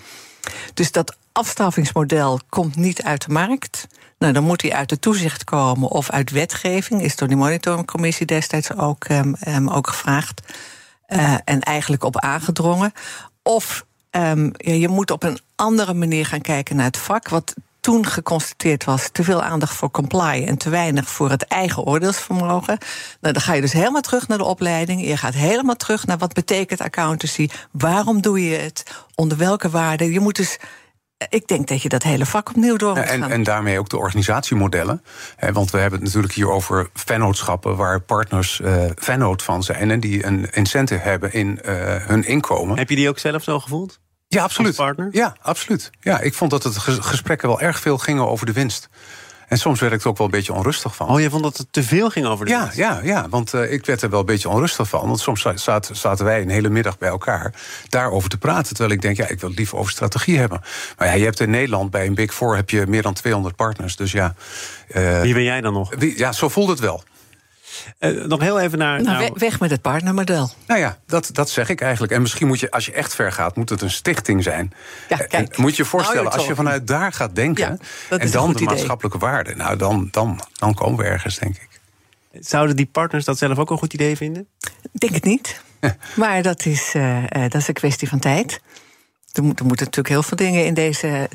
Dus 0.73 0.91
dat 0.91 1.15
afstraffingsmodel 1.37 2.39
komt 2.49 2.75
niet 2.75 3.03
uit 3.03 3.25
de 3.25 3.31
markt. 3.31 3.87
Nou, 4.17 4.33
dan 4.33 4.43
moet 4.43 4.61
hij 4.61 4.73
uit 4.73 4.89
de 4.89 4.99
toezicht 4.99 5.43
komen 5.43 5.89
of 5.89 6.09
uit 6.09 6.31
wetgeving. 6.31 7.01
Is 7.01 7.15
door 7.15 7.27
die 7.27 7.37
monitoringcommissie 7.37 8.25
destijds 8.25 8.75
ook, 8.75 9.09
um, 9.09 9.35
um, 9.47 9.69
ook 9.69 9.87
gevraagd. 9.87 10.41
Uh, 11.07 11.33
en 11.43 11.61
eigenlijk 11.61 12.03
op 12.03 12.19
aangedrongen. 12.19 12.93
Of 13.43 13.85
um, 14.11 14.51
ja, 14.57 14.73
je 14.73 14.87
moet 14.87 15.11
op 15.11 15.23
een 15.23 15.39
andere 15.55 15.93
manier 15.93 16.25
gaan 16.25 16.41
kijken 16.41 16.75
naar 16.75 16.85
het 16.85 16.97
vak. 16.97 17.29
Wat 17.29 17.53
toen 17.79 18.05
geconstateerd 18.05 18.83
was 18.83 19.09
te 19.11 19.23
veel 19.23 19.43
aandacht 19.43 19.75
voor 19.75 19.91
comply 19.91 20.43
en 20.47 20.57
te 20.57 20.69
weinig 20.69 21.09
voor 21.09 21.29
het 21.29 21.43
eigen 21.43 21.83
oordeelsvermogen. 21.83 22.77
Nou, 23.21 23.33
dan 23.33 23.41
ga 23.41 23.53
je 23.53 23.61
dus 23.61 23.73
helemaal 23.73 24.01
terug 24.01 24.27
naar 24.27 24.37
de 24.37 24.43
opleiding. 24.43 25.05
Je 25.05 25.17
gaat 25.17 25.33
helemaal 25.33 25.75
terug 25.75 26.05
naar 26.05 26.17
wat 26.17 26.33
betekent 26.33 26.81
accountancy. 26.81 27.47
Waarom 27.71 28.21
doe 28.21 28.49
je 28.49 28.57
het? 28.57 28.83
Onder 29.15 29.37
welke 29.37 29.69
waarden? 29.69 30.11
Je 30.11 30.19
moet 30.19 30.35
dus 30.35 30.57
ik 31.29 31.47
denk 31.47 31.67
dat 31.67 31.81
je 31.81 31.89
dat 31.89 32.03
hele 32.03 32.25
vak 32.25 32.49
opnieuw 32.49 32.75
door 32.75 32.95
moet 32.95 33.03
en, 33.03 33.21
gaan. 33.21 33.31
En 33.31 33.43
daarmee 33.43 33.79
ook 33.79 33.89
de 33.89 33.97
organisatiemodellen. 33.97 35.03
want 35.53 35.71
we 35.71 35.77
hebben 35.77 35.99
het 35.99 36.07
natuurlijk 36.07 36.33
hier 36.33 36.49
over 36.49 36.89
vennootschappen... 36.93 37.75
waar 37.75 38.01
partners 38.01 38.59
uh, 38.59 38.83
vennoot 38.95 39.43
van 39.43 39.63
zijn... 39.63 39.91
en 39.91 39.99
die 39.99 40.25
een 40.25 40.51
incentive 40.51 41.01
hebben 41.01 41.33
in 41.33 41.59
uh, 41.65 41.73
hun 41.95 42.23
inkomen. 42.23 42.77
Heb 42.77 42.89
je 42.89 42.95
die 42.95 43.09
ook 43.09 43.19
zelf 43.19 43.43
zo 43.43 43.59
gevoeld? 43.59 43.99
Ja, 44.27 44.43
absoluut. 44.43 44.75
partner? 44.75 45.09
Ja, 45.11 45.35
absoluut. 45.41 45.89
Ja, 45.99 46.19
ik 46.19 46.33
vond 46.33 46.51
dat 46.51 46.63
het 46.63 46.77
gesprekken 46.77 47.47
wel 47.47 47.61
erg 47.61 47.79
veel 47.79 47.97
gingen 47.97 48.27
over 48.27 48.45
de 48.45 48.51
winst. 48.51 48.89
En 49.47 49.57
soms 49.57 49.79
werd 49.79 49.93
ik 49.93 50.01
er 50.01 50.07
ook 50.07 50.17
wel 50.17 50.25
een 50.25 50.31
beetje 50.31 50.53
onrustig 50.53 50.95
van. 50.95 51.07
Oh, 51.07 51.19
je 51.19 51.29
vond 51.29 51.43
dat 51.43 51.57
het 51.57 51.67
te 51.71 51.83
veel 51.83 52.09
ging 52.09 52.25
over 52.25 52.45
de 52.45 52.51
ja? 52.51 52.71
Ja, 52.73 52.99
ja, 53.03 53.29
want 53.29 53.53
uh, 53.53 53.71
ik 53.71 53.85
werd 53.85 54.01
er 54.01 54.09
wel 54.09 54.19
een 54.19 54.25
beetje 54.25 54.49
onrustig 54.49 54.89
van. 54.89 55.07
Want 55.07 55.19
soms 55.19 55.45
zaten, 55.55 55.95
zaten 55.95 56.25
wij 56.25 56.41
een 56.41 56.49
hele 56.49 56.69
middag 56.69 56.97
bij 56.97 57.09
elkaar 57.09 57.53
daarover 57.89 58.29
te 58.29 58.37
praten. 58.37 58.75
Terwijl 58.75 58.91
ik 58.91 59.01
denk, 59.01 59.17
ja, 59.17 59.27
ik 59.27 59.39
wil 59.39 59.49
het 59.49 59.57
liever 59.57 59.77
over 59.77 59.91
strategie 59.91 60.37
hebben. 60.37 60.61
Maar 60.97 61.07
ja, 61.07 61.13
je 61.13 61.23
hebt 61.23 61.39
in 61.39 61.49
Nederland 61.49 61.91
bij 61.91 62.05
een 62.05 62.15
Big 62.15 62.33
Four 62.33 62.55
heb 62.55 62.69
je 62.69 62.87
meer 62.87 63.01
dan 63.01 63.13
200 63.13 63.55
partners. 63.55 63.95
Dus 63.95 64.11
ja. 64.11 64.35
Uh, 64.95 65.21
Wie 65.21 65.33
ben 65.33 65.43
jij 65.43 65.61
dan 65.61 65.73
nog? 65.73 65.95
Wie, 65.97 66.17
ja, 66.17 66.31
zo 66.31 66.49
voelt 66.49 66.69
het 66.69 66.79
wel. 66.79 67.03
Uh, 67.99 68.25
nog 68.25 68.39
heel 68.39 68.59
even 68.59 68.77
naar. 68.77 69.01
Nou, 69.01 69.19
nou, 69.19 69.31
weg 69.35 69.59
met 69.59 69.69
het 69.69 69.81
partnermodel. 69.81 70.49
Nou 70.67 70.79
ja, 70.79 70.97
dat, 71.05 71.29
dat 71.33 71.49
zeg 71.49 71.69
ik 71.69 71.81
eigenlijk. 71.81 72.11
En 72.11 72.21
misschien 72.21 72.47
moet 72.47 72.59
je, 72.59 72.71
als 72.71 72.85
je 72.85 72.91
echt 72.91 73.15
ver 73.15 73.31
gaat, 73.31 73.55
moet 73.55 73.69
het 73.69 73.81
een 73.81 73.91
stichting 73.91 74.43
zijn. 74.43 74.73
Ja, 75.09 75.17
kijk. 75.17 75.33
En 75.33 75.61
moet 75.61 75.75
je 75.75 75.83
je 75.83 75.89
voorstellen, 75.89 76.23
nou, 76.23 76.35
als 76.35 76.47
je 76.47 76.55
vanuit 76.55 76.87
daar 76.87 77.13
gaat 77.13 77.35
denken. 77.35 77.79
Ja, 78.09 78.17
en 78.17 78.31
dan 78.31 78.53
de 78.53 78.63
maatschappelijke 78.63 79.17
waarde. 79.17 79.55
Nou, 79.55 79.77
dan, 79.77 80.07
dan, 80.11 80.39
dan 80.53 80.73
komen 80.73 80.99
we 80.99 81.03
ergens, 81.03 81.39
denk 81.39 81.55
ik. 81.55 81.79
Zouden 82.39 82.75
die 82.75 82.85
partners 82.85 83.25
dat 83.25 83.37
zelf 83.37 83.57
ook 83.57 83.69
een 83.69 83.77
goed 83.77 83.93
idee 83.93 84.17
vinden? 84.17 84.47
Ik 84.81 84.99
denk 84.99 85.13
het 85.13 85.23
niet. 85.23 85.61
maar 86.15 86.41
dat 86.41 86.65
is, 86.65 86.93
uh, 86.95 87.23
dat 87.29 87.55
is 87.55 87.67
een 87.67 87.73
kwestie 87.73 88.09
van 88.09 88.19
tijd. 88.19 88.61
Er 89.37 89.43
moeten, 89.43 89.67
natuurlijk 89.67 90.07
heel 90.07 90.23
veel 90.23 90.37
dingen 90.37 90.65
in 90.65 90.73
deze. 90.73 91.27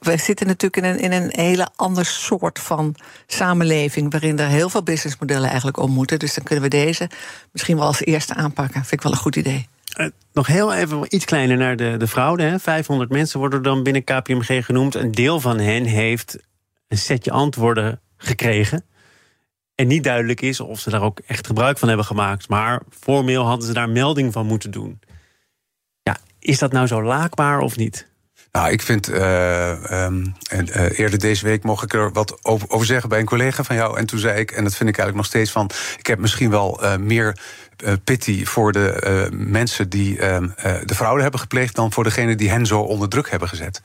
We, 0.00 0.16
zitten 0.16 0.46
natuurlijk 0.46 0.76
in 0.76 0.84
een, 0.84 0.98
in 0.98 1.12
een 1.12 1.30
hele 1.32 1.68
ander 1.76 2.04
soort 2.04 2.58
van 2.58 2.94
samenleving. 3.26 4.12
waarin 4.12 4.38
er 4.38 4.48
heel 4.48 4.68
veel 4.68 4.82
businessmodellen 4.82 5.48
eigenlijk 5.48 5.76
om 5.76 5.90
moeten. 5.90 6.18
Dus 6.18 6.34
dan 6.34 6.44
kunnen 6.44 6.64
we 6.64 6.70
deze 6.70 7.10
misschien 7.52 7.76
wel 7.76 7.86
als 7.86 8.04
eerste 8.04 8.34
aanpakken. 8.34 8.80
Vind 8.80 8.92
ik 8.92 9.02
wel 9.02 9.12
een 9.12 9.18
goed 9.18 9.36
idee. 9.36 9.68
Uh, 10.00 10.06
nog 10.32 10.46
heel 10.46 10.74
even 10.74 11.04
iets 11.08 11.24
kleiner 11.24 11.56
naar 11.56 11.76
de, 11.76 11.94
de 11.98 12.08
fraude. 12.08 12.42
Hè. 12.42 12.58
500 12.58 13.10
mensen 13.10 13.38
worden 13.38 13.62
dan 13.62 13.82
binnen 13.82 14.04
KPMG 14.04 14.64
genoemd. 14.64 14.94
Een 14.94 15.12
deel 15.12 15.40
van 15.40 15.58
hen 15.58 15.84
heeft 15.84 16.38
een 16.88 16.98
setje 16.98 17.30
antwoorden 17.30 18.00
gekregen. 18.16 18.84
En 19.74 19.86
niet 19.86 20.04
duidelijk 20.04 20.40
is 20.40 20.60
of 20.60 20.80
ze 20.80 20.90
daar 20.90 21.02
ook 21.02 21.20
echt 21.26 21.46
gebruik 21.46 21.78
van 21.78 21.88
hebben 21.88 22.06
gemaakt. 22.06 22.48
Maar 22.48 22.82
formeel 23.00 23.44
hadden 23.44 23.66
ze 23.66 23.72
daar 23.72 23.88
melding 23.88 24.32
van 24.32 24.46
moeten 24.46 24.70
doen. 24.70 25.00
Is 26.48 26.58
dat 26.58 26.72
nou 26.72 26.86
zo 26.86 27.02
laakbaar 27.02 27.58
of 27.58 27.76
niet? 27.76 28.06
Nou, 28.52 28.70
ik 28.70 28.82
vind. 28.82 29.10
Uh, 29.10 30.04
um, 30.04 30.34
uh, 30.52 30.98
eerder 30.98 31.18
deze 31.18 31.44
week 31.44 31.62
mocht 31.62 31.82
ik 31.82 31.94
er 31.94 32.12
wat 32.12 32.44
over, 32.44 32.86
zeggen 32.86 33.08
bij 33.08 33.18
een 33.18 33.24
collega 33.24 33.62
van 33.62 33.76
jou. 33.76 33.98
En 33.98 34.06
toen 34.06 34.18
zei 34.18 34.40
ik, 34.40 34.50
en 34.50 34.64
dat 34.64 34.74
vind 34.74 34.88
ik 34.88 34.98
eigenlijk 34.98 35.16
nog 35.16 35.26
steeds 35.26 35.50
van. 35.50 35.70
Ik 35.98 36.06
heb 36.06 36.18
misschien 36.18 36.50
wel 36.50 36.84
uh, 36.84 36.96
meer 36.96 37.38
pity 38.04 38.44
voor 38.44 38.72
de 38.72 39.28
mensen 39.32 39.88
die 39.88 40.16
de 40.16 40.94
fraude 40.94 41.22
hebben 41.22 41.40
gepleegd. 41.40 41.74
dan 41.74 41.92
voor 41.92 42.04
degene 42.04 42.34
die 42.34 42.50
hen 42.50 42.66
zo 42.66 42.80
onder 42.80 43.08
druk 43.08 43.30
hebben 43.30 43.48
gezet. 43.48 43.82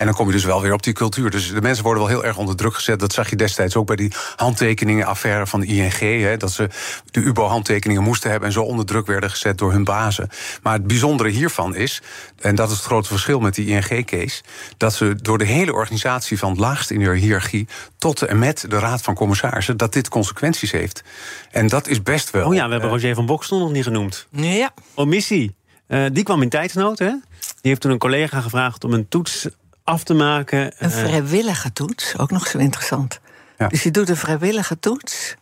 En 0.00 0.06
dan 0.06 0.14
kom 0.14 0.26
je 0.26 0.32
dus 0.32 0.44
wel 0.44 0.62
weer 0.62 0.72
op 0.72 0.82
die 0.82 0.92
cultuur. 0.92 1.30
Dus 1.30 1.52
de 1.52 1.60
mensen 1.60 1.84
worden 1.84 2.02
wel 2.02 2.12
heel 2.12 2.24
erg 2.24 2.36
onder 2.36 2.56
druk 2.56 2.74
gezet. 2.74 3.00
Dat 3.00 3.12
zag 3.12 3.30
je 3.30 3.36
destijds 3.36 3.76
ook 3.76 3.86
bij 3.86 3.96
die 3.96 4.12
handtekeningenaffaire 4.36 5.46
van 5.46 5.62
ING. 5.62 5.98
Hè, 5.98 6.36
dat 6.36 6.52
ze 6.52 6.68
de 7.10 7.20
UBO-handtekeningen 7.20 8.02
moesten 8.02 8.30
hebben 8.30 8.48
en 8.48 8.54
zo 8.54 8.62
onder 8.62 8.86
druk 8.86 9.06
werden 9.06 9.30
gezet 9.30 9.58
door 9.58 9.72
hun 9.72 9.84
bazen. 9.84 10.28
Maar 10.62 10.72
het 10.72 10.86
bijzondere 10.86 11.28
hiervan 11.28 11.74
is, 11.74 12.02
en 12.40 12.54
dat 12.54 12.70
is 12.70 12.76
het 12.76 12.84
grote 12.84 13.08
verschil 13.08 13.40
met 13.40 13.54
die 13.54 13.66
ING-case, 13.66 14.42
dat 14.76 14.94
ze 14.94 15.14
door 15.22 15.38
de 15.38 15.44
hele 15.44 15.72
organisatie 15.72 16.38
van 16.38 16.50
het 16.50 16.58
laagste 16.60 16.94
in 16.94 17.00
de 17.00 17.16
hiërarchie 17.16 17.68
tot 17.98 18.22
en 18.22 18.38
met 18.38 18.64
de 18.68 18.78
Raad 18.78 19.02
van 19.02 19.14
Commissarissen, 19.14 19.76
dat 19.76 19.92
dit 19.92 20.08
consequenties 20.08 20.70
heeft. 20.70 21.02
En 21.50 21.66
dat 21.66 21.88
is 21.88 22.02
best 22.02 22.30
wel. 22.30 22.46
Oh 22.46 22.54
ja, 22.54 22.66
we 22.66 22.72
hebben 22.72 22.90
Roger 22.90 23.14
van 23.14 23.26
Bokstel 23.26 23.58
nog 23.58 23.72
niet 23.72 23.84
genoemd. 23.84 24.26
Ja. 24.30 24.70
Omissie. 24.94 25.54
Uh, 25.88 26.06
die 26.12 26.24
kwam 26.24 26.42
in 26.42 26.48
tijdsnood, 26.48 26.98
hè? 26.98 27.10
Die 27.40 27.70
heeft 27.70 27.80
toen 27.80 27.90
een 27.90 27.98
collega 27.98 28.40
gevraagd 28.40 28.84
om 28.84 28.92
een 28.92 29.08
toets 29.08 29.48
af 29.90 30.04
te 30.04 30.14
maken. 30.14 30.72
Een 30.78 30.90
vrijwillige 30.90 31.72
toets, 31.72 32.18
ook 32.18 32.30
nog 32.30 32.46
zo 32.46 32.58
interessant. 32.58 33.20
Ja. 33.58 33.68
Dus 33.68 33.82
je 33.82 33.90
doet 33.90 34.08
een 34.08 34.16
vrijwillige 34.16 34.78
toets, 34.78 35.34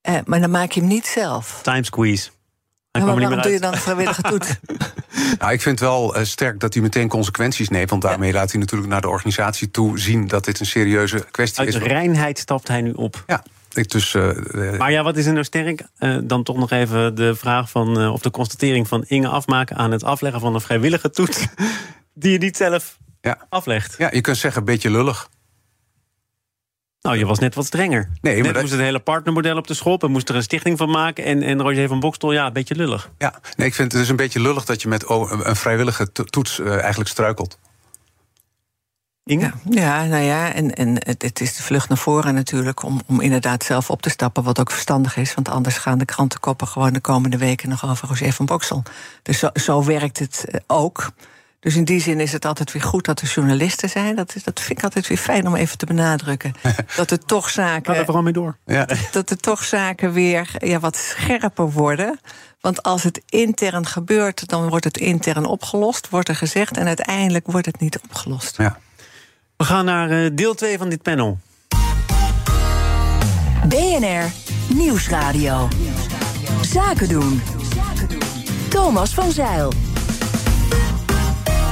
eh, 0.00 0.14
maar 0.24 0.40
dan 0.40 0.50
maak 0.50 0.72
je 0.72 0.80
hem 0.80 0.88
niet 0.88 1.06
zelf. 1.06 1.60
Time 1.62 1.84
squeeze. 1.84 2.30
maar 2.92 3.04
waarom 3.04 3.42
doe 3.42 3.52
je 3.52 3.60
dan 3.60 3.72
een 3.72 3.78
vrijwillige 3.78 4.22
toets? 4.32 4.56
nou, 5.38 5.52
ik 5.52 5.62
vind 5.62 5.80
wel 5.80 6.16
uh, 6.16 6.24
sterk 6.24 6.60
dat 6.60 6.74
hij 6.74 6.82
meteen 6.82 7.08
consequenties 7.08 7.68
neemt. 7.68 7.90
Want 7.90 8.02
daarmee 8.02 8.32
ja. 8.32 8.34
laat 8.34 8.50
hij 8.50 8.60
natuurlijk 8.60 8.90
naar 8.90 9.00
de 9.00 9.08
organisatie 9.08 9.70
toe 9.70 9.98
zien 9.98 10.26
dat 10.26 10.44
dit 10.44 10.60
een 10.60 10.66
serieuze 10.66 11.26
kwestie 11.30 11.58
Uit 11.58 11.68
is. 11.68 11.74
Uit 11.74 11.86
reinheid 11.86 12.38
stapt 12.38 12.68
hij 12.68 12.80
nu 12.80 12.92
op. 12.92 13.24
Ja. 13.26 13.42
Ik 13.72 13.90
dus, 13.90 14.14
uh, 14.14 14.78
maar 14.78 14.90
ja, 14.92 15.02
wat 15.02 15.16
is 15.16 15.26
er 15.26 15.32
nou 15.32 15.44
sterk? 15.44 15.82
Uh, 15.98 16.18
dan 16.22 16.42
toch 16.42 16.56
nog 16.56 16.70
even 16.70 17.14
de 17.14 17.34
vraag 17.34 17.70
van, 17.70 18.00
uh, 18.00 18.12
of 18.12 18.20
de 18.20 18.30
constatering 18.30 18.88
van 18.88 19.04
Inge 19.06 19.28
afmaken 19.28 19.76
aan 19.76 19.90
het 19.90 20.04
afleggen 20.04 20.40
van 20.40 20.54
een 20.54 20.60
vrijwillige 20.60 21.10
toets. 21.10 21.46
die 22.14 22.32
je 22.32 22.38
niet 22.38 22.56
zelf 22.56 22.98
ja. 23.28 23.46
aflegt. 23.48 23.94
Ja, 23.98 24.08
je 24.12 24.20
kunt 24.20 24.36
zeggen 24.36 24.60
een 24.60 24.66
beetje 24.66 24.90
lullig. 24.90 25.28
Nou, 27.00 27.16
je 27.16 27.26
was 27.26 27.38
net 27.38 27.54
wat 27.54 27.66
strenger. 27.66 28.10
Nee, 28.20 28.34
maar 28.34 28.42
net 28.42 28.52
dat... 28.52 28.62
moest 28.62 28.74
het 28.74 28.82
hele 28.82 28.98
partnermodel 28.98 29.56
op 29.56 29.66
de 29.66 29.74
schop 29.74 30.02
en 30.02 30.10
moest 30.10 30.28
er 30.28 30.34
een 30.34 30.42
stichting 30.42 30.78
van 30.78 30.90
maken. 30.90 31.24
En, 31.24 31.42
en 31.42 31.62
Roger 31.62 31.88
van 31.88 32.00
Bokstel, 32.00 32.32
ja, 32.32 32.46
een 32.46 32.52
beetje 32.52 32.74
lullig. 32.74 33.10
Ja, 33.18 33.40
nee, 33.56 33.66
ik 33.66 33.74
vind 33.74 33.92
het 33.92 34.00
dus 34.00 34.10
een 34.10 34.16
beetje 34.16 34.40
lullig 34.40 34.64
dat 34.64 34.82
je 34.82 34.88
met 34.88 35.04
een 35.08 35.56
vrijwillige 35.56 36.12
toets 36.12 36.58
uh, 36.58 36.78
eigenlijk 36.78 37.10
struikelt. 37.10 37.58
Inge? 39.24 39.52
Ja, 39.70 40.02
ja, 40.02 40.04
nou 40.04 40.22
ja, 40.22 40.52
en, 40.52 40.74
en 40.74 40.94
het, 40.94 41.22
het, 41.22 41.40
is 41.40 41.56
de 41.56 41.62
vlucht 41.62 41.88
naar 41.88 41.98
voren 41.98 42.34
natuurlijk 42.34 42.82
om, 42.82 43.00
om 43.06 43.20
inderdaad 43.20 43.64
zelf 43.64 43.90
op 43.90 44.02
te 44.02 44.10
stappen, 44.10 44.42
wat 44.42 44.60
ook 44.60 44.70
verstandig 44.70 45.16
is, 45.16 45.34
want 45.34 45.48
anders 45.48 45.78
gaan 45.78 45.98
de 45.98 46.04
krantenkoppen 46.04 46.66
gewoon 46.66 46.92
de 46.92 47.00
komende 47.00 47.38
weken 47.38 47.68
nog 47.68 47.90
over 47.90 48.08
Roger 48.08 48.32
van 48.32 48.46
Boksel. 48.46 48.82
Dus 49.22 49.38
zo, 49.38 49.48
zo 49.54 49.84
werkt 49.84 50.18
het 50.18 50.44
uh, 50.48 50.60
ook. 50.66 51.10
Dus 51.60 51.76
in 51.76 51.84
die 51.84 52.00
zin 52.00 52.20
is 52.20 52.32
het 52.32 52.44
altijd 52.44 52.72
weer 52.72 52.82
goed 52.82 53.04
dat 53.04 53.20
er 53.20 53.28
journalisten 53.28 53.88
zijn. 53.88 54.16
Dat, 54.16 54.34
is, 54.34 54.42
dat 54.42 54.60
vind 54.60 54.78
ik 54.78 54.84
altijd 54.84 55.06
weer 55.06 55.18
fijn 55.18 55.46
om 55.46 55.54
even 55.54 55.78
te 55.78 55.86
benadrukken. 55.86 56.52
dat 56.96 57.10
er 57.10 57.24
toch 57.24 57.50
zaken. 57.50 57.92
Ga 57.92 57.98
er 57.98 58.04
vooral 58.04 58.22
mee 58.22 58.32
door. 58.32 58.56
Ja. 58.66 58.88
Dat 59.10 59.30
er 59.30 59.36
toch 59.36 59.64
zaken 59.64 60.12
weer 60.12 60.50
ja, 60.58 60.78
wat 60.78 60.96
scherper 60.96 61.70
worden. 61.70 62.20
Want 62.60 62.82
als 62.82 63.02
het 63.02 63.22
intern 63.26 63.86
gebeurt, 63.86 64.48
dan 64.48 64.68
wordt 64.68 64.84
het 64.84 64.96
intern 64.96 65.44
opgelost, 65.44 66.08
wordt 66.08 66.28
er 66.28 66.36
gezegd. 66.36 66.76
En 66.76 66.86
uiteindelijk 66.86 67.46
wordt 67.46 67.66
het 67.66 67.80
niet 67.80 67.98
opgelost. 67.98 68.56
Ja. 68.56 68.78
We 69.56 69.64
gaan 69.64 69.84
naar 69.84 70.10
uh, 70.10 70.30
deel 70.32 70.54
2 70.54 70.78
van 70.78 70.88
dit 70.88 71.02
panel. 71.02 71.38
BNR 73.68 74.30
Nieuwsradio. 74.68 75.68
Zaken 76.60 77.08
doen. 77.08 77.42
Thomas 78.68 79.14
van 79.14 79.32
Zeil. 79.32 79.87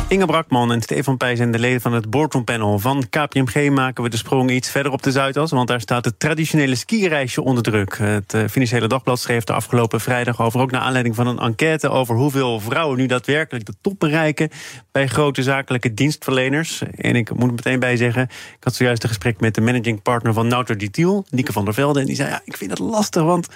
Inge 0.08 0.26
Brakman 0.26 0.72
en 0.72 0.82
Stefan 0.82 1.16
Pijs 1.16 1.38
en 1.38 1.50
de 1.50 1.58
leden 1.58 1.80
van 1.80 1.92
het 1.92 2.10
boardroom 2.10 2.44
panel 2.44 2.78
van 2.78 3.08
KPMG 3.10 3.70
maken 3.70 4.02
we 4.02 4.08
de 4.08 4.16
sprong 4.16 4.50
iets 4.50 4.70
verder 4.70 4.92
op 4.92 5.02
de 5.02 5.10
Zuidas. 5.10 5.50
Want 5.50 5.68
daar 5.68 5.80
staat 5.80 6.04
het 6.04 6.18
traditionele 6.18 6.74
skireisje 6.74 7.42
onder 7.42 7.62
druk. 7.62 7.98
Het 7.98 8.34
uh, 8.34 8.44
Financiële 8.50 8.88
Dagblad 8.88 9.18
schreef 9.18 9.44
de 9.44 9.52
afgelopen 9.52 10.00
vrijdag 10.00 10.40
over, 10.40 10.60
ook 10.60 10.70
naar 10.70 10.80
aanleiding 10.80 11.14
van 11.14 11.26
een 11.26 11.38
enquête 11.38 11.88
over 11.88 12.16
hoeveel 12.16 12.60
vrouwen 12.60 12.98
nu 12.98 13.06
daadwerkelijk 13.06 13.66
de 13.66 13.74
top 13.80 13.98
bereiken 13.98 14.50
bij 14.92 15.06
grote 15.06 15.42
zakelijke 15.42 15.94
dienstverleners. 15.94 16.82
En 16.82 17.16
ik 17.16 17.34
moet 17.34 17.48
er 17.48 17.54
meteen 17.54 17.80
bij 17.80 17.96
zeggen, 17.96 18.22
ik 18.22 18.64
had 18.64 18.74
zojuist 18.74 19.02
een 19.02 19.08
gesprek 19.08 19.40
met 19.40 19.54
de 19.54 19.60
managing 19.60 20.02
partner 20.02 20.32
van 20.32 20.48
Nauter 20.48 20.78
Detiel, 20.78 21.26
Nieke 21.30 21.52
van 21.52 21.64
der 21.64 21.74
Velde. 21.74 22.00
En 22.00 22.06
die 22.06 22.16
zei: 22.16 22.28
ja, 22.28 22.40
ik 22.44 22.56
vind 22.56 22.70
het 22.70 22.80
lastig, 22.80 23.22
want 23.22 23.48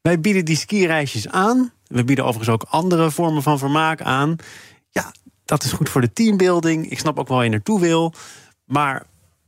wij 0.00 0.20
bieden 0.20 0.44
die 0.44 0.56
skireisjes 0.56 1.28
aan. 1.28 1.72
We 1.86 2.04
bieden 2.04 2.24
overigens 2.24 2.54
ook 2.54 2.66
andere 2.68 3.10
vormen 3.10 3.42
van 3.42 3.58
vermaak 3.58 4.02
aan. 4.02 4.36
Dat 5.44 5.64
is 5.64 5.72
goed 5.72 5.88
voor 5.88 6.00
de 6.00 6.12
teambuilding. 6.12 6.90
Ik 6.90 6.98
snap 6.98 7.18
ook 7.18 7.28
wel 7.28 7.36
waar 7.36 7.46
je 7.46 7.52
naartoe 7.52 7.80
wil. 7.80 8.12
Maar 8.64 9.06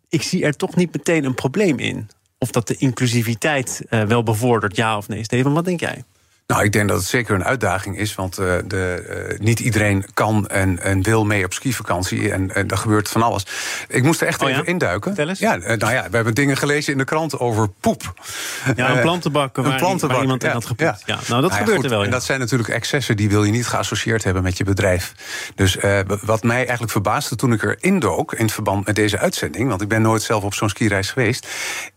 ik 0.08 0.22
zie 0.22 0.44
er 0.44 0.56
toch 0.56 0.76
niet 0.76 0.92
meteen 0.92 1.24
een 1.24 1.34
probleem 1.34 1.78
in. 1.78 2.08
Of 2.38 2.50
dat 2.50 2.68
de 2.68 2.76
inclusiviteit 2.76 3.82
uh, 3.90 4.02
wel 4.02 4.22
bevordert, 4.22 4.76
ja 4.76 4.96
of 4.96 5.08
nee. 5.08 5.24
Steven, 5.24 5.52
wat 5.52 5.64
denk 5.64 5.80
jij? 5.80 6.04
Nou, 6.46 6.64
ik 6.64 6.72
denk 6.72 6.88
dat 6.88 6.98
het 6.98 7.06
zeker 7.06 7.34
een 7.34 7.44
uitdaging 7.44 7.98
is. 7.98 8.14
Want 8.14 8.38
uh, 8.38 8.54
de, 8.66 9.28
uh, 9.32 9.38
niet 9.38 9.60
iedereen 9.60 10.04
kan 10.14 10.46
en, 10.46 10.82
en 10.82 11.02
wil 11.02 11.24
mee 11.24 11.44
op 11.44 11.52
skivakantie. 11.52 12.32
En, 12.32 12.54
en 12.54 12.68
er 12.68 12.76
gebeurt 12.76 13.08
van 13.08 13.22
alles. 13.22 13.46
Ik 13.88 14.02
moest 14.02 14.20
er 14.20 14.26
echt 14.26 14.42
oh, 14.42 14.48
even 14.48 14.62
ja? 14.62 14.70
induiken. 14.70 15.16
Eens. 15.16 15.38
Ja, 15.38 15.56
uh, 15.56 15.64
nou 15.66 15.92
ja, 15.92 16.06
we 16.10 16.16
hebben 16.16 16.34
dingen 16.34 16.56
gelezen 16.56 16.92
in 16.92 16.98
de 16.98 17.04
krant 17.04 17.38
over 17.38 17.68
poep. 17.68 18.14
Ja, 18.76 18.90
een 18.90 19.00
plantenbak 19.00 19.56
waar, 19.56 19.64
een 19.66 19.76
plantenbak, 19.76 20.10
waar 20.10 20.20
iemand 20.20 20.42
in 20.42 20.48
ja, 20.48 20.54
had 20.54 20.66
gepoept. 20.66 21.02
Ja. 21.06 21.14
ja. 21.14 21.20
nou, 21.28 21.42
dat 21.42 21.50
Nou 21.50 21.62
gebeurt 21.62 21.76
goed, 21.76 21.84
er 21.84 21.90
wel. 21.90 22.04
En 22.04 22.10
dat 22.10 22.24
zijn 22.24 22.40
natuurlijk 22.40 22.68
excessen 22.68 23.16
die 23.16 23.28
wil 23.28 23.44
je 23.44 23.52
niet 23.52 23.66
geassocieerd 23.66 24.24
hebben 24.24 24.42
met 24.42 24.56
je 24.56 24.64
bedrijf. 24.64 25.14
Dus 25.54 25.76
wat 26.24 26.42
mij 26.42 26.58
eigenlijk 26.58 26.90
verbaasde 26.90 27.36
toen 27.36 27.52
ik 27.52 27.62
erin 27.62 27.98
dook... 27.98 28.32
in 28.32 28.50
verband 28.50 28.86
met 28.86 28.94
deze 28.94 29.18
uitzending... 29.18 29.68
want 29.68 29.82
ik 29.82 29.88
ben 29.88 30.02
nooit 30.02 30.22
zelf 30.22 30.44
op 30.44 30.54
zo'n 30.54 30.68
skireis 30.68 31.10
geweest... 31.10 31.48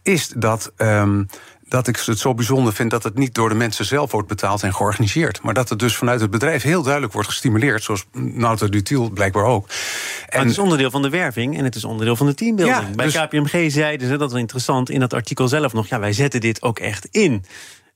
is 0.04 0.28
dat... 0.28 0.72
Um, 0.78 1.28
dat 1.70 1.88
ik 1.88 1.98
het 2.06 2.20
zo 2.20 2.34
bijzonder 2.34 2.74
vind 2.74 2.92
dat 2.92 3.04
het 3.04 3.18
niet 3.18 3.34
door 3.34 3.50
de 3.50 3.56
mensen 3.56 3.86
zelf 3.86 4.12
wordt 4.12 4.28
betaald 4.28 4.64
en 4.64 4.74
georganiseerd. 4.74 5.42
Maar 5.42 5.54
dat 5.54 5.70
het 5.70 5.80
dus 5.80 5.96
vanuit 5.96 6.22
het 6.22 6.32
bedrijf 6.32 6.64
heel 6.64 6.82
duidelijk 6.82 7.14
wordt 7.14 7.28
gestimuleerd. 7.28 7.84
Zoals 7.84 8.06
Nauta 8.12 8.68
Dutiel 8.68 9.10
blijkbaar 9.10 9.44
ook. 9.44 9.70
En 10.30 10.40
het 10.40 10.50
is 10.50 10.60
onderdeel 10.60 10.92
van 10.92 11.02
de 11.02 11.10
werving 11.10 11.58
en 11.58 11.64
het 11.64 11.76
is 11.76 11.84
onderdeel 11.84 12.16
van 12.16 12.26
de 12.26 12.34
teambuilding. 12.34 12.88
Ja, 12.88 12.96
Bij 12.96 13.06
dus- 13.06 13.16
KPMG 13.16 13.72
zeiden 13.72 14.08
ze, 14.08 14.18
dat 14.18 14.34
is 14.34 14.40
interessant, 14.40 14.90
in 14.90 15.00
dat 15.00 15.14
artikel 15.14 15.48
zelf 15.48 15.74
nog... 15.74 15.88
ja, 15.88 16.00
wij 16.00 16.14
zetten 16.14 16.42
dit 16.42 16.62
ook 16.62 16.80
echt 16.80 17.08
in. 17.12 17.46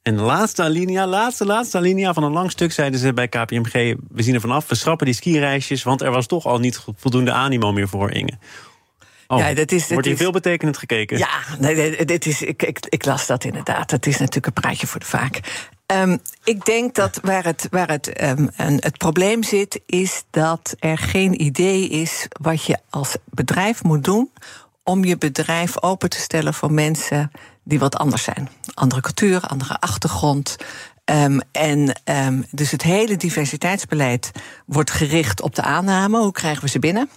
En 0.01 0.15
de 0.15 0.22
laatste 0.22 0.63
alinea, 0.63 1.08
laatste, 1.08 1.46
laatste 1.46 1.77
alinea 1.77 2.13
van 2.13 2.24
een 2.24 2.32
lang 2.32 2.51
stuk... 2.51 2.72
zeiden 2.72 3.00
ze 3.00 3.13
bij 3.13 3.27
KPMG, 3.27 3.96
we 4.10 4.24
zien 4.24 4.34
er 4.34 4.42
vanaf, 4.42 4.68
we 4.68 4.75
schrappen 4.75 5.06
die 5.06 5.15
skireisjes... 5.15 5.84
want 5.84 6.01
er 6.01 6.12
was 6.12 6.25
toch 6.25 6.46
al 6.46 6.60
niet 6.60 6.86
voldoende 6.96 7.32
animo 7.32 7.72
meer 7.72 7.88
voor, 7.88 8.12
Inge. 8.12 8.38
Oh, 9.34 9.40
Ja, 9.40 9.54
dat 9.54 9.72
is- 9.72 9.80
dat 9.82 9.90
wordt 9.90 10.06
hier 10.06 10.16
is- 10.16 10.22
veelbetekenend 10.22 10.78
gekeken? 10.78 11.18
Ja, 11.18 11.30
nee, 11.60 12.06
dit 12.06 12.25
is, 12.25 12.42
ik, 12.42 12.63
ik, 12.63 12.78
ik 12.90 13.06
las 13.06 13.28
dat 13.28 13.44
inderdaad. 13.44 13.92
Het 13.92 14.06
is 14.06 14.18
natuurlijk 14.18 14.46
een 14.46 14.62
praatje 14.62 14.88
voor 14.88 15.00
de 15.00 15.06
vaak. 15.06 15.40
Ehm, 15.86 16.18
ik 16.44 16.66
denk 16.66 16.96
dat 16.96 17.20
waar 17.22 17.44
het, 17.44 17.68
waar 17.72 17.90
het, 17.90 18.12
een, 18.22 18.50
het 18.80 18.98
probleem 18.98 19.44
zit, 19.44 19.82
is 19.86 20.24
dat 20.30 20.75
er 20.80 20.98
geen 20.98 21.42
idee 21.42 21.88
is 21.90 22.28
wat 22.42 22.63
je 22.66 22.78
als 22.90 23.16
bedrijf 23.25 23.84
moet 23.84 24.04
doen 24.04 24.32
om 24.84 25.04
je 25.04 25.18
bedrijf 25.18 25.82
open 25.82 26.10
te 26.10 26.20
stellen 26.20 26.54
voor 26.54 26.72
mensen 26.72 27.32
die 27.63 27.80
wat 27.80 27.96
anders 27.98 28.24
zijn. 28.24 28.50
Andere 28.74 29.02
cultuur, 29.02 29.40
andere 29.42 29.80
achtergrond. 29.80 30.56
Ehm, 31.06 31.40
en 31.52 31.94
dus 32.52 32.72
het 32.72 32.82
hele 32.82 33.18
diversiteitsbeleid 33.18 34.32
wordt 34.66 34.92
gericht 34.92 35.42
op 35.42 35.56
de 35.56 35.62
aanname. 35.62 36.20
Hoe 36.20 36.32
krijgen 36.32 36.63
we 36.63 36.70
ze 36.70 36.80
binnen? 36.80 37.10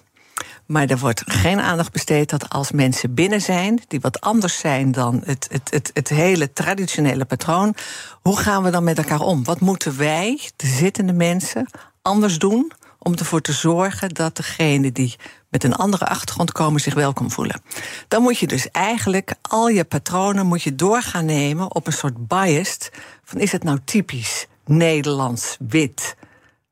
Maar 0.66 0.86
er 0.86 0.98
wordt 0.98 1.22
geen 1.26 1.60
aandacht 1.60 1.92
besteed 1.92 2.30
dat 2.30 2.48
als 2.48 2.70
mensen 2.70 3.14
binnen 3.14 3.40
zijn, 3.40 3.80
die 3.88 4.00
wat 4.00 4.20
anders 4.20 4.58
zijn 4.58 4.92
dan 4.92 5.22
het, 5.24 5.46
het, 5.50 5.70
het, 5.70 5.90
het 5.94 6.08
hele 6.08 6.52
traditionele 6.52 7.24
patroon, 7.24 7.74
hoe 8.22 8.38
gaan 8.38 8.62
we 8.62 8.70
dan 8.70 8.84
met 8.84 8.98
elkaar 8.98 9.20
om? 9.20 9.44
Wat 9.44 9.60
moeten 9.60 9.96
wij, 9.96 10.50
de 10.56 10.66
zittende 10.66 11.12
mensen, 11.12 11.70
anders 12.02 12.38
doen 12.38 12.72
om 12.98 13.14
ervoor 13.14 13.40
te 13.40 13.52
zorgen 13.52 14.08
dat 14.08 14.36
degenen 14.36 14.92
die 14.92 15.16
met 15.48 15.64
een 15.64 15.74
andere 15.74 16.06
achtergrond 16.06 16.52
komen 16.52 16.80
zich 16.80 16.94
welkom 16.94 17.30
voelen? 17.30 17.62
Dan 18.08 18.22
moet 18.22 18.38
je 18.38 18.46
dus 18.46 18.70
eigenlijk 18.70 19.34
al 19.42 19.68
je 19.68 19.84
patronen 19.84 20.46
moet 20.46 20.62
je 20.62 20.74
doorgaan 20.74 21.24
nemen 21.24 21.74
op 21.74 21.86
een 21.86 21.92
soort 21.92 22.26
biased 22.26 22.90
van 23.24 23.40
is 23.40 23.52
het 23.52 23.62
nou 23.62 23.78
typisch 23.84 24.46
Nederlands, 24.64 25.56
wit, 25.68 26.16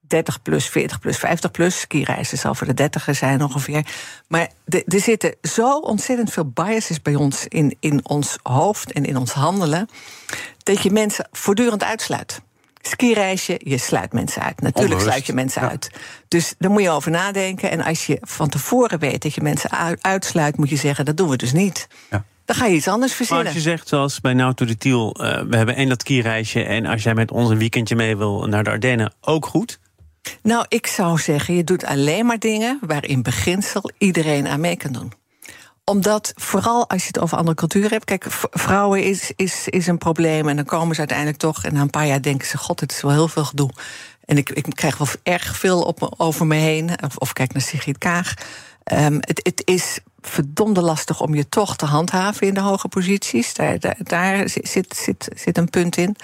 30 0.06 0.42
plus, 0.42 0.68
40 0.68 1.00
plus, 1.00 1.16
50 1.16 1.50
plus. 1.50 1.80
Skireizen 1.80 2.38
zal 2.38 2.54
voor 2.54 2.66
de 2.66 2.75
30 2.75 3.08
zijn 3.11 3.42
ongeveer. 3.42 3.87
Maar 4.28 4.49
er 4.66 5.00
zitten 5.00 5.34
zo 5.42 5.78
ontzettend 5.78 6.32
veel 6.32 6.50
biases 6.50 7.02
bij 7.02 7.14
ons 7.14 7.46
in, 7.49 7.76
in 7.80 8.00
ons 8.08 8.38
hoofd 8.42 8.92
en 8.92 9.04
in 9.04 9.16
ons 9.16 9.32
handelen. 9.32 9.88
dat 10.62 10.82
je 10.82 10.90
mensen 10.90 11.28
voortdurend 11.32 11.84
uitsluit. 11.84 12.40
Skireisje, 12.80 13.61
je 13.62 13.78
sluit 13.78 14.12
mensen 14.12 14.42
uit. 14.42 14.61
Natuurlijk 14.61 15.00
sluit 15.00 15.26
je 15.26 15.32
mensen 15.32 15.62
ja. 15.62 15.68
uit. 15.68 15.90
Dus 16.28 16.54
daar 16.58 16.70
moet 16.70 16.82
je 16.82 16.90
over 16.90 17.11
nadenken. 17.11 17.70
En 17.70 17.82
als 17.82 18.06
je 18.06 18.18
van 18.20 18.49
tevoren 18.49 18.99
weet 18.99 19.23
dat 19.23 19.34
je 19.34 19.40
mensen 19.40 19.99
uitsluit, 20.00 20.56
moet 20.56 20.68
je 20.68 20.76
zeggen: 20.76 21.04
dat 21.04 21.16
doen 21.16 21.28
we 21.28 21.37
dus 21.37 21.52
niet. 21.52 21.87
Ja. 22.11 22.25
Dan 22.44 22.56
ga 22.56 22.66
je 22.66 22.75
iets 22.75 22.88
anders 22.88 23.08
Maar 23.11 23.16
verzinnen. 23.16 23.46
als 23.46 23.54
je 23.54 23.61
zegt, 23.61 23.88
zoals 23.88 24.20
bij 24.20 24.32
Nou 24.32 24.54
to 24.54 24.66
the 24.66 24.76
Tiel... 24.76 25.14
eh, 25.14 25.42
we 25.42 25.56
hebben 25.56 25.76
één 25.76 25.88
dat 25.88 26.00
skireisje... 26.00 26.64
en 26.64 26.87
als 26.87 27.02
jij 27.02 27.14
met 27.14 27.30
ons 27.30 27.50
een 27.50 27.58
weekendje 27.58 27.96
mee 27.96 28.16
wil 28.16 28.46
naar 28.46 28.64
de 28.64 28.70
Ardennen, 28.70 29.12
ook 29.20 29.46
goed. 29.46 29.78
Nou, 30.42 30.64
ik 30.68 30.86
zou 30.86 31.18
zeggen, 31.18 31.54
je 31.54 31.64
doet 31.64 31.84
alleen 31.84 32.26
maar 32.26 32.38
dingen 32.38 32.78
waar 32.80 33.04
in 33.04 33.22
beginsel 33.22 33.90
iedereen 33.98 34.46
aan 34.46 34.60
mee 34.60 34.76
kan 34.76 34.92
doen. 34.92 35.12
Omdat, 35.84 36.32
vooral 36.36 36.88
als 36.88 37.00
je 37.00 37.06
het 37.06 37.18
over 37.18 37.36
andere 37.36 37.56
culturen 37.56 37.90
hebt. 37.90 38.04
Kijk, 38.04 38.26
vrouwen 38.50 39.04
is, 39.04 39.32
is, 39.36 39.68
is 39.68 39.86
een 39.86 39.98
probleem. 39.98 40.48
En 40.48 40.56
dan 40.56 40.64
komen 40.64 40.92
ze 40.94 40.98
uiteindelijk 40.98 41.38
toch. 41.38 41.64
En 41.64 41.74
na 41.74 41.80
een 41.80 41.90
paar 41.90 42.06
jaar 42.06 42.22
denken 42.22 42.46
ze: 42.46 42.58
God, 42.58 42.80
het 42.80 42.92
is 42.92 43.00
wel 43.00 43.12
heel 43.12 43.28
veel 43.28 43.44
gedoe. 43.44 43.70
En 44.24 44.36
ik, 44.36 44.50
ik 44.50 44.64
krijg 44.68 44.98
wel 44.98 45.08
erg 45.22 45.56
veel 45.56 45.82
op, 45.82 46.14
over 46.16 46.46
me 46.46 46.54
heen. 46.54 46.90
Of, 47.04 47.16
of 47.16 47.32
kijk 47.32 47.52
naar 47.52 47.62
Sigrid 47.62 47.98
Kaag. 47.98 48.34
Ehm, 48.84 49.14
het, 49.20 49.40
het 49.42 49.62
is 49.64 49.98
verdomde 50.20 50.80
lastig 50.80 51.20
om 51.20 51.34
je 51.34 51.48
toch 51.48 51.76
te 51.76 51.86
handhaven 51.86 52.46
in 52.46 52.54
de 52.54 52.60
hoge 52.60 52.88
posities. 52.88 53.54
Daar, 53.54 53.78
daar, 53.78 53.96
daar 53.98 54.48
zit, 54.48 54.96
zit, 54.96 55.28
zit 55.34 55.58
een 55.58 55.70
punt 55.70 55.96
in. 55.96 56.16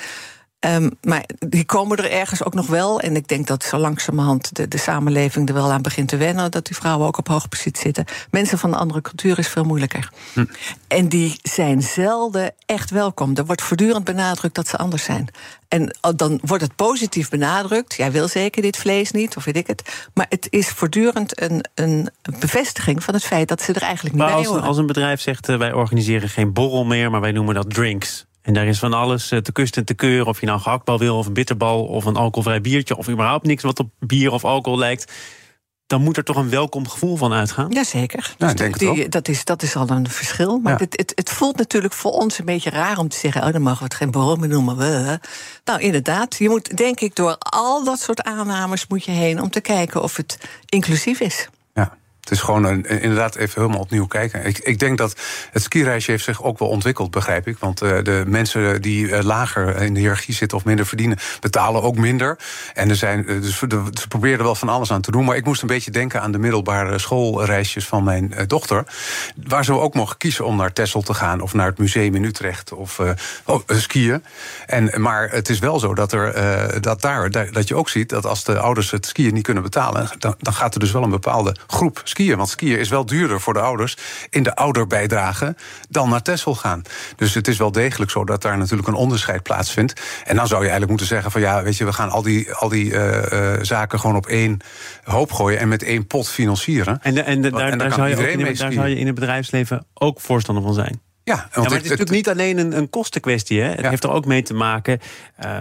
Um, 0.66 0.90
maar 1.02 1.24
die 1.38 1.64
komen 1.64 1.96
er 1.96 2.10
ergens 2.10 2.44
ook 2.44 2.54
nog 2.54 2.66
wel. 2.66 3.00
En 3.00 3.16
ik 3.16 3.28
denk 3.28 3.46
dat 3.46 3.64
zo 3.64 3.78
langzamerhand 3.78 4.56
de, 4.56 4.68
de 4.68 4.78
samenleving 4.78 5.48
er 5.48 5.54
wel 5.54 5.72
aan 5.72 5.82
begint 5.82 6.08
te 6.08 6.16
wennen. 6.16 6.50
Dat 6.50 6.66
die 6.66 6.76
vrouwen 6.76 7.06
ook 7.06 7.18
op 7.18 7.28
hoge 7.28 7.48
positie 7.48 7.82
zitten. 7.82 8.04
Mensen 8.30 8.58
van 8.58 8.72
een 8.72 8.78
andere 8.78 9.00
cultuur 9.00 9.38
is 9.38 9.48
veel 9.48 9.64
moeilijker. 9.64 10.10
Hm. 10.32 10.44
En 10.88 11.08
die 11.08 11.38
zijn 11.42 11.82
zelden 11.82 12.52
echt 12.66 12.90
welkom. 12.90 13.36
Er 13.36 13.46
wordt 13.46 13.62
voortdurend 13.62 14.04
benadrukt 14.04 14.54
dat 14.54 14.68
ze 14.68 14.76
anders 14.76 15.04
zijn. 15.04 15.28
En 15.68 15.96
dan 16.16 16.40
wordt 16.42 16.62
het 16.62 16.76
positief 16.76 17.28
benadrukt. 17.28 17.94
Jij 17.94 18.12
wil 18.12 18.28
zeker 18.28 18.62
dit 18.62 18.76
vlees 18.76 19.10
niet, 19.10 19.36
of 19.36 19.44
weet 19.44 19.56
ik 19.56 19.66
het. 19.66 20.08
Maar 20.14 20.26
het 20.28 20.46
is 20.50 20.68
voortdurend 20.68 21.40
een, 21.40 21.64
een 21.74 22.08
bevestiging 22.38 23.04
van 23.04 23.14
het 23.14 23.24
feit 23.24 23.48
dat 23.48 23.62
ze 23.62 23.72
er 23.72 23.82
eigenlijk 23.82 24.14
niet 24.14 24.24
maar 24.24 24.32
bij 24.32 24.38
als, 24.38 24.46
horen. 24.46 24.62
als 24.62 24.76
een 24.76 24.86
bedrijf 24.86 25.20
zegt, 25.20 25.48
uh, 25.48 25.56
wij 25.56 25.72
organiseren 25.72 26.28
geen 26.28 26.52
borrel 26.52 26.84
meer... 26.84 27.10
maar 27.10 27.20
wij 27.20 27.32
noemen 27.32 27.54
dat 27.54 27.74
drinks... 27.74 28.28
En 28.42 28.54
daar 28.54 28.66
is 28.66 28.78
van 28.78 28.92
alles 28.92 29.32
uh, 29.32 29.38
te 29.38 29.52
kust 29.52 29.76
en 29.76 29.84
te 29.84 29.94
keur. 29.94 30.26
Of 30.26 30.40
je 30.40 30.46
nou 30.46 30.58
een 30.58 30.64
gehaktbal 30.64 30.98
wil, 30.98 31.18
of 31.18 31.26
een 31.26 31.32
bitterbal, 31.32 31.84
of 31.84 32.04
een 32.04 32.16
alcoholvrij 32.16 32.60
biertje... 32.60 32.96
of 32.96 33.08
überhaupt 33.08 33.46
niks 33.46 33.62
wat 33.62 33.78
op 33.78 33.90
bier 33.98 34.32
of 34.32 34.44
alcohol 34.44 34.78
lijkt... 34.78 35.12
dan 35.86 36.02
moet 36.02 36.16
er 36.16 36.24
toch 36.24 36.36
een 36.36 36.50
welkom 36.50 36.88
gevoel 36.88 37.16
van 37.16 37.32
uitgaan? 37.32 37.70
Jazeker. 37.70 38.34
Ja, 38.38 38.50
ik 38.50 38.56
denk 38.56 38.80
het 38.80 38.94
die, 38.94 39.08
dat, 39.08 39.28
is, 39.28 39.44
dat 39.44 39.62
is 39.62 39.76
al 39.76 39.88
een 39.90 40.08
verschil. 40.10 40.58
Maar 40.58 40.72
Ja. 40.72 40.78
het, 40.78 40.96
het, 40.96 41.12
het 41.14 41.30
voelt 41.30 41.56
natuurlijk 41.56 41.92
voor 41.94 42.12
ons 42.12 42.38
een 42.38 42.44
beetje 42.44 42.70
raar 42.70 42.98
om 42.98 43.08
te 43.08 43.16
zeggen... 43.16 43.44
oh, 43.44 43.52
dan 43.52 43.62
mogen 43.62 43.78
we 43.78 43.84
het 43.84 43.94
geen 43.94 44.10
borrel 44.10 44.36
meer 44.36 44.48
noemen. 44.48 44.76
We. 44.76 45.18
Nou, 45.64 45.80
inderdaad. 45.80 46.36
Je 46.36 46.48
moet, 46.48 46.76
denk 46.76 47.00
ik, 47.00 47.16
door 47.16 47.36
al 47.38 47.84
dat 47.84 48.00
soort 48.00 48.22
aannames 48.22 48.86
moet 48.86 49.04
je 49.04 49.10
heen... 49.10 49.40
om 49.42 49.50
te 49.50 49.60
kijken 49.60 50.02
of 50.02 50.16
het 50.16 50.38
inclusief 50.68 51.20
is. 51.20 51.48
Het 52.30 52.38
is 52.38 52.44
gewoon 52.44 52.86
inderdaad 52.86 53.36
even 53.36 53.60
helemaal 53.60 53.82
opnieuw 53.82 54.06
kijken. 54.06 54.46
Ik, 54.46 54.58
ik 54.58 54.78
denk 54.78 54.98
dat 54.98 55.16
het 55.52 55.62
skireisje 55.62 56.10
heeft 56.10 56.24
zich 56.24 56.42
ook 56.42 56.58
wel 56.58 56.68
ontwikkeld, 56.68 57.10
begrijp 57.10 57.46
ik. 57.46 57.58
Want 57.58 57.82
uh, 57.82 58.02
de 58.02 58.24
mensen 58.26 58.82
die 58.82 59.06
uh, 59.06 59.22
lager 59.22 59.76
in 59.76 59.94
de 59.94 60.00
hiërarchie 60.00 60.34
zitten 60.34 60.58
of 60.58 60.64
minder 60.64 60.86
verdienen, 60.86 61.18
betalen 61.40 61.82
ook 61.82 61.96
minder. 61.96 62.38
En 62.74 62.88
er 62.88 62.96
zijn, 62.96 63.30
uh, 63.30 63.42
dus 63.42 63.58
ze 63.58 64.08
probeerden 64.08 64.38
er 64.38 64.44
wel 64.44 64.54
van 64.54 64.68
alles 64.68 64.92
aan 64.92 65.00
te 65.00 65.10
doen. 65.10 65.24
Maar 65.24 65.36
ik 65.36 65.44
moest 65.44 65.62
een 65.62 65.68
beetje 65.68 65.90
denken 65.90 66.20
aan 66.20 66.32
de 66.32 66.38
middelbare 66.38 66.98
schoolreisjes 66.98 67.86
van 67.86 68.04
mijn 68.04 68.34
dochter. 68.46 68.84
Waar 69.46 69.64
ze 69.64 69.72
ook 69.72 69.94
mogen 69.94 70.16
kiezen 70.16 70.44
om 70.44 70.56
naar 70.56 70.72
Texel 70.72 71.02
te 71.02 71.14
gaan 71.14 71.40
of 71.40 71.54
naar 71.54 71.66
het 71.66 71.78
museum 71.78 72.14
in 72.14 72.24
Utrecht 72.24 72.72
of 72.72 73.00
oh, 73.44 73.60
skiën. 73.66 74.24
En, 74.66 75.00
maar 75.00 75.30
het 75.30 75.48
is 75.48 75.58
wel 75.58 75.78
zo 75.78 75.94
dat, 75.94 76.12
er, 76.12 76.80
dat 76.80 77.00
daar 77.00 77.30
dat 77.30 77.68
je 77.68 77.74
ook 77.74 77.88
ziet 77.88 78.08
dat 78.08 78.26
als 78.26 78.44
de 78.44 78.58
ouders 78.58 78.90
het 78.90 79.06
skiën 79.06 79.34
niet 79.34 79.42
kunnen 79.42 79.62
betalen, 79.62 80.08
dan, 80.18 80.34
dan 80.38 80.52
gaat 80.52 80.74
er 80.74 80.80
dus 80.80 80.92
wel 80.92 81.02
een 81.02 81.10
bepaalde 81.10 81.56
groep 81.66 82.00
skiën. 82.04 82.19
Want 82.28 82.48
skiën 82.48 82.78
is 82.78 82.88
wel 82.88 83.06
duurder 83.06 83.40
voor 83.40 83.52
de 83.52 83.60
ouders 83.60 83.96
in 84.30 84.42
de 84.42 84.54
ouderbijdrage 84.54 85.54
dan 85.88 86.08
naar 86.08 86.22
Texel 86.22 86.54
gaan. 86.54 86.82
Dus 87.16 87.34
het 87.34 87.48
is 87.48 87.56
wel 87.56 87.72
degelijk 87.72 88.10
zo 88.10 88.24
dat 88.24 88.42
daar 88.42 88.58
natuurlijk 88.58 88.88
een 88.88 88.94
onderscheid 88.94 89.42
plaatsvindt. 89.42 90.00
En 90.24 90.36
dan 90.36 90.46
zou 90.46 90.60
je 90.60 90.68
eigenlijk 90.68 90.88
moeten 90.88 91.06
zeggen 91.06 91.30
van 91.30 91.40
ja, 91.40 91.62
weet 91.62 91.76
je, 91.76 91.84
we 91.84 91.92
gaan 91.92 92.10
al 92.10 92.22
die, 92.22 92.52
al 92.52 92.68
die 92.68 92.84
uh, 92.84 93.22
uh, 93.32 93.52
zaken 93.62 94.00
gewoon 94.00 94.16
op 94.16 94.26
één 94.26 94.58
hoop 95.04 95.32
gooien 95.32 95.58
en 95.58 95.68
met 95.68 95.82
één 95.82 96.06
pot 96.06 96.28
financieren. 96.28 96.98
En, 97.02 97.14
de, 97.14 97.22
en, 97.22 97.42
de, 97.42 97.50
daar, 97.50 97.70
en 97.70 97.78
daar, 97.78 97.92
zou 97.92 98.08
je 98.08 98.16
ook 98.16 98.22
in, 98.22 98.54
daar 98.54 98.72
zou 98.72 98.88
je 98.88 98.96
in 98.96 99.06
het 99.06 99.14
bedrijfsleven 99.14 99.86
ook 99.94 100.20
voorstander 100.20 100.64
van 100.64 100.74
zijn. 100.74 101.00
Ja, 101.24 101.36
want 101.36 101.54
ja, 101.54 101.60
maar 101.60 101.70
het 101.70 101.82
is 101.82 101.90
natuurlijk 101.90 102.16
niet 102.16 102.28
alleen 102.28 102.58
een, 102.58 102.76
een 102.76 102.90
kostenkwestie. 102.90 103.60
Hè? 103.60 103.68
Het 103.68 103.80
ja. 103.80 103.88
heeft 103.88 104.04
er 104.04 104.10
ook 104.10 104.24
mee 104.24 104.42
te 104.42 104.54
maken. 104.54 105.00
Uh, 105.44 105.58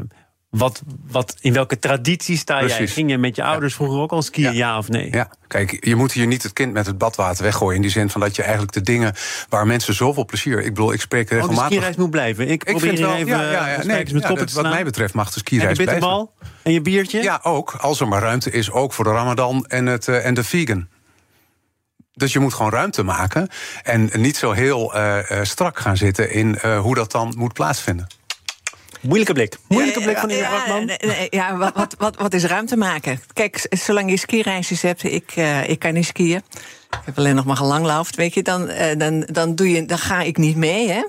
wat, 0.49 0.81
wat, 1.07 1.35
in 1.39 1.53
welke 1.53 1.79
traditie 1.79 2.37
sta 2.37 2.57
Precies. 2.57 2.77
jij? 2.77 2.87
Ging 2.87 3.09
je 3.09 3.17
met 3.17 3.35
je 3.35 3.43
ouders 3.43 3.71
ja. 3.71 3.77
vroeger 3.77 3.99
ook 4.01 4.11
al 4.11 4.21
skiën, 4.21 4.43
ja. 4.43 4.51
ja. 4.51 4.77
of 4.77 4.89
nee? 4.89 5.11
Ja, 5.11 5.29
kijk, 5.47 5.85
je 5.85 5.95
moet 5.95 6.11
hier 6.11 6.27
niet 6.27 6.43
het 6.43 6.53
kind 6.53 6.73
met 6.73 6.85
het 6.85 6.97
badwater 6.97 7.43
weggooien. 7.43 7.75
In 7.75 7.81
die 7.81 7.91
zin 7.91 8.09
van 8.09 8.21
dat 8.21 8.35
je 8.35 8.41
eigenlijk 8.41 8.71
de 8.71 8.81
dingen 8.81 9.13
waar 9.49 9.67
mensen 9.67 9.93
zoveel 9.93 10.25
plezier... 10.25 10.59
Ik 10.59 10.73
bedoel, 10.73 10.93
ik 10.93 11.01
spreek 11.01 11.29
regelmatig... 11.29 11.63
Oh, 11.63 11.67
de 11.67 11.73
skireis 11.73 11.95
moet 11.95 12.09
blijven. 12.09 12.47
Ik, 12.47 12.63
ik 12.63 12.77
probeer 12.77 13.01
wel, 13.01 13.15
even 13.15 13.27
ja, 13.27 13.51
ja, 13.51 13.67
ja, 13.67 13.83
nee, 13.83 14.13
met 14.13 14.53
Wat 14.53 14.63
mij 14.63 14.83
betreft 14.83 15.13
mag 15.13 15.31
de 15.31 15.39
skireis 15.39 15.77
en 15.77 15.85
de 15.85 15.97
blijven. 15.99 16.29
En 16.63 16.71
je 16.71 16.81
biertje? 16.81 17.21
Ja, 17.21 17.39
ook. 17.43 17.71
Als 17.71 17.99
er 17.99 18.07
maar 18.07 18.21
ruimte 18.21 18.51
is, 18.51 18.71
ook 18.71 18.93
voor 18.93 19.03
de 19.03 19.11
ramadan 19.11 19.65
en, 19.65 19.85
het, 19.85 20.07
uh, 20.07 20.25
en 20.25 20.33
de 20.33 20.43
vegan. 20.43 20.87
Dus 22.13 22.33
je 22.33 22.39
moet 22.39 22.53
gewoon 22.53 22.71
ruimte 22.71 23.03
maken 23.03 23.47
en 23.83 24.09
niet 24.13 24.37
zo 24.37 24.51
heel 24.51 24.95
uh, 24.95 25.17
uh, 25.31 25.39
strak 25.43 25.79
gaan 25.79 25.97
zitten 25.97 26.31
in 26.31 26.57
uh, 26.65 26.79
hoe 26.79 26.95
dat 26.95 27.11
dan 27.11 27.33
moet 27.37 27.53
plaatsvinden. 27.53 28.07
Moeilijke 28.99 29.33
blik. 29.33 29.57
Moeilijke 29.67 30.01
blik 30.01 30.17
van 30.17 30.29
Inge 30.29 30.39
ja, 30.41 30.49
Brakman. 30.49 30.85
nee, 30.85 30.97
nee, 31.01 31.27
ja, 31.29 31.57
wat, 31.57 31.73
wat, 31.75 31.95
wat, 31.97 32.15
wat 32.15 32.33
is 32.33 32.43
ruimte 32.43 32.77
maken? 32.77 33.21
Kijk, 33.33 33.65
zolang 33.69 34.09
je 34.09 34.17
skireisjes 34.17 34.81
hebt, 34.81 35.03
ik, 35.03 35.35
uh, 35.35 35.69
ik 35.69 35.79
kan 35.79 35.93
niet 35.93 36.05
skiën. 36.05 36.41
Ik 36.89 36.99
heb 37.05 37.17
alleen 37.17 37.35
nog 37.35 37.45
maar 37.45 37.55
gelanglaufd, 37.55 38.15
weet 38.15 38.33
je, 38.33 38.43
dan, 38.43 38.69
uh, 38.69 38.85
dan, 38.97 39.27
dan, 39.31 39.55
doe 39.55 39.69
je, 39.71 39.85
dan 39.85 39.97
ga 39.97 40.21
ik 40.21 40.37
niet 40.37 40.55
mee, 40.55 40.89
hè? 40.89 41.03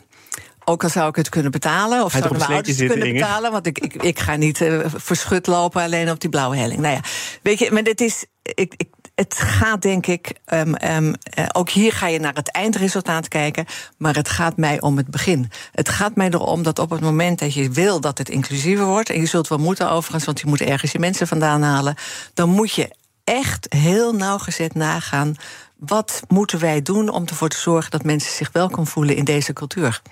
Ook 0.64 0.82
al 0.82 0.88
zou 0.88 1.08
ik 1.08 1.16
het 1.16 1.28
kunnen 1.28 1.50
betalen, 1.50 2.04
of 2.04 2.12
zouden 2.12 2.38
mijn 2.38 2.50
ouders 2.50 2.78
het 2.78 2.88
kunnen 2.88 3.06
Inge? 3.06 3.18
betalen, 3.18 3.52
want 3.52 3.66
ik, 3.66 3.78
ik, 3.78 4.02
ik 4.02 4.18
ga 4.18 4.36
niet 4.36 4.60
uh, 4.60 4.80
verschut 4.94 5.46
lopen 5.46 5.82
alleen 5.82 6.10
op 6.10 6.20
die 6.20 6.30
blauwe 6.30 6.56
helling. 6.56 6.80
Nou 6.80 6.94
ja, 6.94 7.00
weet 7.42 7.58
je, 7.58 7.70
maar 7.70 7.82
dit 7.82 8.00
is. 8.00 8.24
Ik, 8.42 8.74
ik, 8.76 8.88
het 9.20 9.34
gaat 9.34 9.82
denk 9.82 10.06
ik, 10.06 10.32
um, 10.52 10.74
um, 10.84 11.14
uh, 11.38 11.46
ook 11.52 11.70
hier 11.70 11.92
ga 11.92 12.06
je 12.06 12.20
naar 12.20 12.34
het 12.34 12.50
eindresultaat 12.50 13.28
kijken, 13.28 13.66
maar 13.96 14.14
het 14.14 14.28
gaat 14.28 14.56
mij 14.56 14.80
om 14.80 14.96
het 14.96 15.10
begin. 15.10 15.50
Het 15.72 15.88
gaat 15.88 16.16
mij 16.16 16.28
erom 16.30 16.62
dat 16.62 16.78
op 16.78 16.90
het 16.90 17.00
moment 17.00 17.38
dat 17.38 17.54
je 17.54 17.70
wil 17.70 18.00
dat 18.00 18.18
het 18.18 18.28
inclusiever 18.28 18.84
wordt, 18.84 19.10
en 19.10 19.20
je 19.20 19.26
zult 19.26 19.48
wel 19.48 19.58
moeten 19.58 19.90
overigens, 19.90 20.24
want 20.24 20.40
je 20.40 20.46
moet 20.46 20.60
ergens 20.60 20.92
je 20.92 20.98
mensen 20.98 21.26
vandaan 21.26 21.62
halen, 21.62 21.94
dan 22.34 22.48
moet 22.48 22.72
je 22.72 22.94
echt 23.24 23.66
heel 23.68 24.12
nauwgezet 24.12 24.74
nagaan. 24.74 25.34
Wat 25.76 26.22
moeten 26.28 26.58
wij 26.58 26.82
doen 26.82 27.08
om 27.08 27.26
ervoor 27.26 27.48
te 27.48 27.60
zorgen 27.60 27.90
dat 27.90 28.04
mensen 28.04 28.32
zich 28.32 28.52
welkom 28.52 28.86
voelen 28.86 29.16
in 29.16 29.24
deze 29.24 29.52
cultuur? 29.52 30.02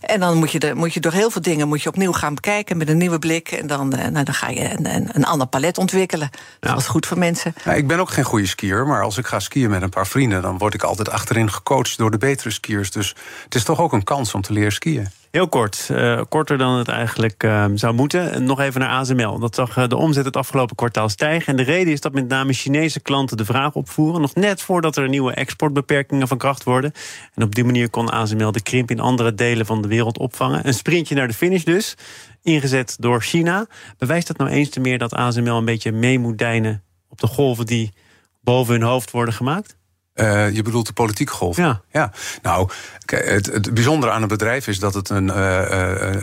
En 0.00 0.20
dan 0.20 0.36
moet 0.36 0.52
je, 0.52 0.58
de, 0.58 0.74
moet 0.74 0.94
je 0.94 1.00
door 1.00 1.12
heel 1.12 1.30
veel 1.30 1.42
dingen 1.42 1.68
moet 1.68 1.82
je 1.82 1.88
opnieuw 1.88 2.12
gaan 2.12 2.34
bekijken 2.34 2.76
met 2.76 2.88
een 2.88 2.98
nieuwe 2.98 3.18
blik. 3.18 3.50
En 3.50 3.66
dan, 3.66 3.88
nou, 3.88 4.24
dan 4.24 4.34
ga 4.34 4.48
je 4.48 4.70
een, 4.78 4.94
een, 4.94 5.08
een 5.12 5.24
ander 5.24 5.46
palet 5.46 5.78
ontwikkelen. 5.78 6.30
Ja. 6.60 6.68
Dat 6.70 6.78
is 6.78 6.86
goed 6.86 7.06
voor 7.06 7.18
mensen. 7.18 7.54
Ja, 7.64 7.72
ik 7.72 7.86
ben 7.86 8.00
ook 8.00 8.10
geen 8.10 8.24
goede 8.24 8.46
skier, 8.46 8.86
maar 8.86 9.02
als 9.02 9.18
ik 9.18 9.26
ga 9.26 9.40
skiën 9.40 9.70
met 9.70 9.82
een 9.82 9.88
paar 9.88 10.06
vrienden, 10.06 10.42
dan 10.42 10.58
word 10.58 10.74
ik 10.74 10.82
altijd 10.82 11.10
achterin 11.10 11.52
gecoacht 11.52 11.98
door 11.98 12.10
de 12.10 12.18
betere 12.18 12.50
skiers. 12.50 12.90
Dus 12.90 13.14
het 13.44 13.54
is 13.54 13.64
toch 13.64 13.80
ook 13.80 13.92
een 13.92 14.04
kans 14.04 14.34
om 14.34 14.42
te 14.42 14.52
leren 14.52 14.72
skiën. 14.72 15.08
Heel 15.30 15.48
kort, 15.48 15.88
uh, 15.92 16.20
korter 16.28 16.58
dan 16.58 16.78
het 16.78 16.88
eigenlijk 16.88 17.44
uh, 17.44 17.64
zou 17.74 17.94
moeten. 17.94 18.32
En 18.32 18.44
nog 18.44 18.60
even 18.60 18.80
naar 18.80 18.90
ASML. 18.90 19.38
Dat 19.38 19.54
zag 19.54 19.76
uh, 19.76 19.88
de 19.88 19.96
omzet 19.96 20.24
het 20.24 20.36
afgelopen 20.36 20.76
kwartaal 20.76 21.08
stijgen. 21.08 21.46
En 21.46 21.56
de 21.56 21.62
reden 21.62 21.92
is 21.92 22.00
dat 22.00 22.12
met 22.12 22.28
name 22.28 22.52
Chinese 22.52 23.00
klanten 23.00 23.36
de 23.36 23.44
vraag 23.44 23.74
opvoeren. 23.74 24.20
Nog 24.20 24.34
net 24.34 24.62
voordat 24.62 24.96
er 24.96 25.08
nieuwe 25.08 25.32
exportbeperkingen 25.32 26.28
van 26.28 26.38
kracht 26.38 26.64
worden. 26.64 26.92
En 27.34 27.42
op 27.42 27.54
die 27.54 27.64
manier 27.64 27.90
kon 27.90 28.10
ASML 28.10 28.52
de 28.52 28.62
krimp 28.62 28.90
in 28.90 29.00
andere 29.00 29.34
delen 29.34 29.66
van 29.66 29.82
de 29.82 29.88
wereld 29.88 30.18
opvangen. 30.18 30.66
Een 30.66 30.74
sprintje 30.74 31.14
naar 31.14 31.28
de 31.28 31.34
finish 31.34 31.64
dus. 31.64 31.94
Ingezet 32.42 32.96
door 32.98 33.22
China. 33.22 33.66
Bewijst 33.98 34.26
dat 34.26 34.36
nou 34.36 34.50
eens 34.50 34.68
te 34.68 34.80
meer 34.80 34.98
dat 34.98 35.14
ASML 35.14 35.56
een 35.56 35.64
beetje 35.64 35.92
mee 35.92 36.18
moet 36.18 36.38
deinen 36.38 36.82
op 37.08 37.20
de 37.20 37.26
golven 37.26 37.66
die 37.66 37.92
boven 38.40 38.72
hun 38.72 38.82
hoofd 38.82 39.10
worden 39.10 39.34
gemaakt? 39.34 39.77
Uh, 40.20 40.54
je 40.54 40.62
bedoelt 40.62 40.86
de 40.86 40.92
politieke 40.92 41.32
golf? 41.32 41.56
Ja. 41.56 41.80
ja. 41.92 42.12
Nou, 42.42 42.68
het, 43.06 43.46
het 43.46 43.74
bijzondere 43.74 44.12
aan 44.12 44.20
het 44.20 44.30
bedrijf 44.30 44.66
is 44.66 44.78
dat 44.78 44.94
het 44.94 45.08
een 45.08 45.26
uh, 45.28 45.60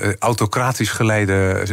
uh, 0.01 0.13
autocratisch 0.19 0.89
geleide 0.89 1.63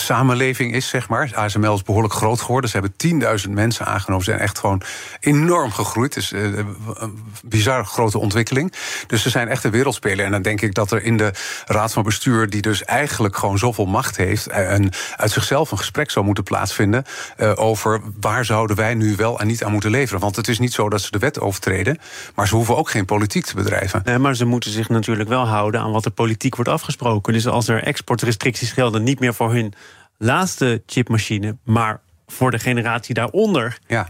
samenleving 0.00 0.74
is, 0.74 0.88
zeg 0.88 1.08
maar. 1.08 1.30
ASML 1.34 1.74
is 1.74 1.82
behoorlijk 1.82 2.14
groot 2.14 2.40
geworden. 2.40 2.70
Ze 2.70 2.78
hebben 2.78 3.40
10.000 3.46 3.50
mensen 3.50 3.86
aangenomen. 3.86 4.24
Ze 4.24 4.30
zijn 4.30 4.42
echt 4.42 4.58
gewoon 4.58 4.82
enorm 5.20 5.70
gegroeid. 5.70 6.14
Het 6.14 6.22
is 6.22 6.32
uh, 6.32 6.58
een 6.94 7.22
bizar 7.44 7.84
grote 7.84 8.18
ontwikkeling. 8.18 8.72
Dus 9.06 9.22
ze 9.22 9.30
zijn 9.30 9.48
echt 9.48 9.64
een 9.64 9.70
wereldspeler. 9.70 10.24
En 10.24 10.30
dan 10.30 10.42
denk 10.42 10.60
ik 10.60 10.74
dat 10.74 10.90
er 10.90 11.02
in 11.02 11.16
de 11.16 11.32
raad 11.66 11.92
van 11.92 12.02
bestuur... 12.02 12.50
die 12.50 12.62
dus 12.62 12.84
eigenlijk 12.84 13.36
gewoon 13.36 13.58
zoveel 13.58 13.86
macht 13.86 14.16
heeft... 14.16 14.46
en 14.46 14.90
uit 15.16 15.30
zichzelf 15.30 15.70
een 15.70 15.78
gesprek 15.78 16.10
zou 16.10 16.24
moeten 16.24 16.44
plaatsvinden... 16.44 17.04
Uh, 17.38 17.52
over 17.54 18.00
waar 18.20 18.44
zouden 18.44 18.76
wij 18.76 18.94
nu 18.94 19.16
wel 19.16 19.40
en 19.40 19.46
niet 19.46 19.64
aan 19.64 19.72
moeten 19.72 19.90
leveren. 19.90 20.20
Want 20.20 20.36
het 20.36 20.48
is 20.48 20.58
niet 20.58 20.72
zo 20.72 20.88
dat 20.88 21.00
ze 21.00 21.10
de 21.10 21.18
wet 21.18 21.40
overtreden... 21.40 21.98
maar 22.34 22.48
ze 22.48 22.54
hoeven 22.54 22.76
ook 22.76 22.90
geen 22.90 23.04
politiek 23.04 23.44
te 23.44 23.54
bedrijven. 23.54 24.02
Nee, 24.04 24.18
maar 24.18 24.36
ze 24.36 24.44
moeten 24.44 24.70
zich 24.70 24.88
natuurlijk 24.88 25.28
wel 25.28 25.46
houden 25.46 25.80
aan 25.80 25.92
wat 25.92 26.04
er 26.04 26.10
politiek 26.10 26.54
wordt 26.54 26.70
afgesproken. 26.70 27.32
Dus 27.32 27.46
als 27.46 27.68
er 27.68 27.82
exportrestricties 27.82 28.72
gelden, 28.72 29.02
niet 29.02 29.20
meer 29.20 29.34
voor 29.34 29.52
hun 29.52 29.74
laatste 30.22 30.82
chipmachine, 30.86 31.56
maar 31.64 32.00
voor 32.26 32.50
de 32.50 32.58
generatie 32.58 33.14
daaronder. 33.14 33.78
Ja. 33.86 34.08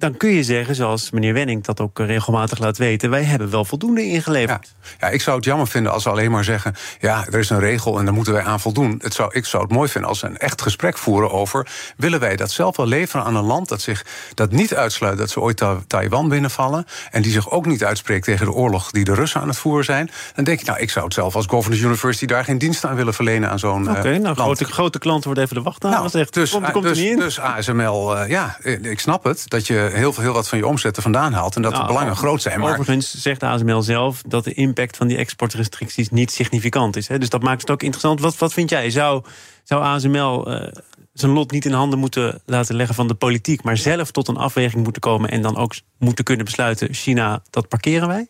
Dan 0.00 0.16
kun 0.16 0.30
je 0.30 0.42
zeggen, 0.42 0.74
zoals 0.74 1.10
meneer 1.10 1.34
Wenning 1.34 1.64
dat 1.64 1.80
ook 1.80 1.98
regelmatig 1.98 2.58
laat 2.58 2.78
weten, 2.78 3.10
wij 3.10 3.22
hebben 3.22 3.50
wel 3.50 3.64
voldoende 3.64 4.02
ingeleverd. 4.06 4.74
Ja. 4.82 5.06
ja, 5.06 5.12
ik 5.12 5.20
zou 5.20 5.36
het 5.36 5.44
jammer 5.44 5.66
vinden 5.66 5.92
als 5.92 6.02
ze 6.02 6.10
alleen 6.10 6.30
maar 6.30 6.44
zeggen: 6.44 6.74
ja, 7.00 7.26
er 7.26 7.38
is 7.38 7.50
een 7.50 7.60
regel 7.60 7.98
en 7.98 8.04
daar 8.04 8.14
moeten 8.14 8.32
wij 8.32 8.42
aan 8.42 8.60
voldoen. 8.60 9.00
Het 9.02 9.14
zou, 9.14 9.30
ik 9.34 9.44
zou 9.44 9.62
het 9.62 9.72
mooi 9.72 9.88
vinden 9.88 10.10
als 10.10 10.18
ze 10.18 10.26
een 10.26 10.38
echt 10.38 10.62
gesprek 10.62 10.98
voeren 10.98 11.30
over: 11.30 11.66
willen 11.96 12.20
wij 12.20 12.36
dat 12.36 12.50
zelf 12.50 12.76
wel 12.76 12.86
leveren 12.86 13.24
aan 13.24 13.36
een 13.36 13.44
land 13.44 13.68
dat 13.68 13.80
zich 13.80 14.06
dat 14.34 14.50
niet 14.50 14.74
uitsluit 14.74 15.18
dat 15.18 15.30
ze 15.30 15.40
ooit 15.40 15.56
ta 15.56 15.78
Taiwan 15.86 16.28
binnenvallen 16.28 16.86
en 17.10 17.22
die 17.22 17.32
zich 17.32 17.50
ook 17.50 17.66
niet 17.66 17.84
uitspreekt 17.84 18.24
tegen 18.24 18.46
de 18.46 18.52
oorlog 18.52 18.90
die 18.90 19.04
de 19.04 19.14
Russen 19.14 19.40
aan 19.40 19.48
het 19.48 19.58
voeren 19.58 19.84
zijn? 19.84 20.10
Dan 20.34 20.44
denk 20.44 20.60
ik, 20.60 20.66
nou, 20.66 20.78
ik 20.78 20.90
zou 20.90 21.04
het 21.04 21.14
zelf 21.14 21.34
als 21.34 21.46
Governors 21.46 21.82
University 21.82 22.26
daar 22.26 22.44
geen 22.44 22.58
dienst 22.58 22.84
aan 22.84 22.96
willen 22.96 23.14
verlenen 23.14 23.50
aan 23.50 23.58
zo'n. 23.58 23.88
Oké, 23.88 23.98
okay, 23.98 24.14
uh, 24.14 24.20
nou, 24.20 24.36
grote, 24.36 24.64
grote 24.64 24.98
klanten 24.98 25.24
worden 25.24 25.44
even 25.44 25.56
de 25.56 25.62
wacht 25.62 25.84
aan. 25.84 25.90
Nou, 25.90 26.26
dus, 26.30 26.50
komt, 26.50 26.70
komt 26.70 26.84
dus, 26.84 26.98
niet 26.98 27.10
in. 27.10 27.18
dus 27.18 27.40
ASML, 27.40 28.16
uh, 28.16 28.28
ja, 28.28 28.56
ik 28.62 29.00
snap 29.00 29.24
het 29.24 29.44
dat 29.48 29.66
je 29.66 29.89
heel, 29.90 30.12
veel, 30.12 30.22
heel 30.22 30.32
wat 30.32 30.48
van 30.48 30.58
je 30.58 30.66
omzet 30.66 30.96
er 30.96 31.02
vandaan 31.02 31.32
haalt 31.32 31.56
en 31.56 31.62
dat 31.62 31.72
Nou, 31.72 31.86
de 31.86 31.92
belangen 31.92 32.16
groot 32.16 32.42
zijn. 32.42 32.60
Maar 32.60 32.72
Overigens 32.72 33.14
zegt 33.14 33.42
ASML 33.42 33.82
zelf 33.82 34.22
dat 34.26 34.44
de 34.44 34.54
impact 34.54 34.96
van 34.96 35.06
die 35.06 35.16
exportrestricties 35.16 36.10
niet 36.10 36.30
significant 36.30 36.96
is. 36.96 37.08
Hè? 37.08 37.18
Dus 37.18 37.28
dat 37.28 37.42
maakt 37.42 37.60
het 37.60 37.70
ook 37.70 37.82
interessant. 37.82 38.20
Wat, 38.20 38.38
wat 38.38 38.52
vind 38.52 38.70
jij? 38.70 38.90
Zou, 38.90 39.24
zou 39.64 39.82
ASML 39.82 40.52
uh, 40.52 40.68
zijn 41.12 41.32
lot 41.32 41.50
niet 41.50 41.64
in 41.64 41.72
handen 41.72 41.98
moeten 41.98 42.42
laten 42.46 42.74
leggen 42.74 42.94
van 42.94 43.08
de 43.08 43.14
politiek, 43.14 43.62
maar 43.62 43.76
zelf 43.76 44.10
tot 44.10 44.28
een 44.28 44.36
afweging 44.36 44.82
moeten 44.82 45.02
komen 45.02 45.30
en 45.30 45.42
dan 45.42 45.56
ook 45.56 45.74
moeten 45.98 46.24
kunnen 46.24 46.44
besluiten: 46.44 46.94
China, 46.94 47.42
dat 47.50 47.68
parkeren 47.68 48.08
wij? 48.08 48.28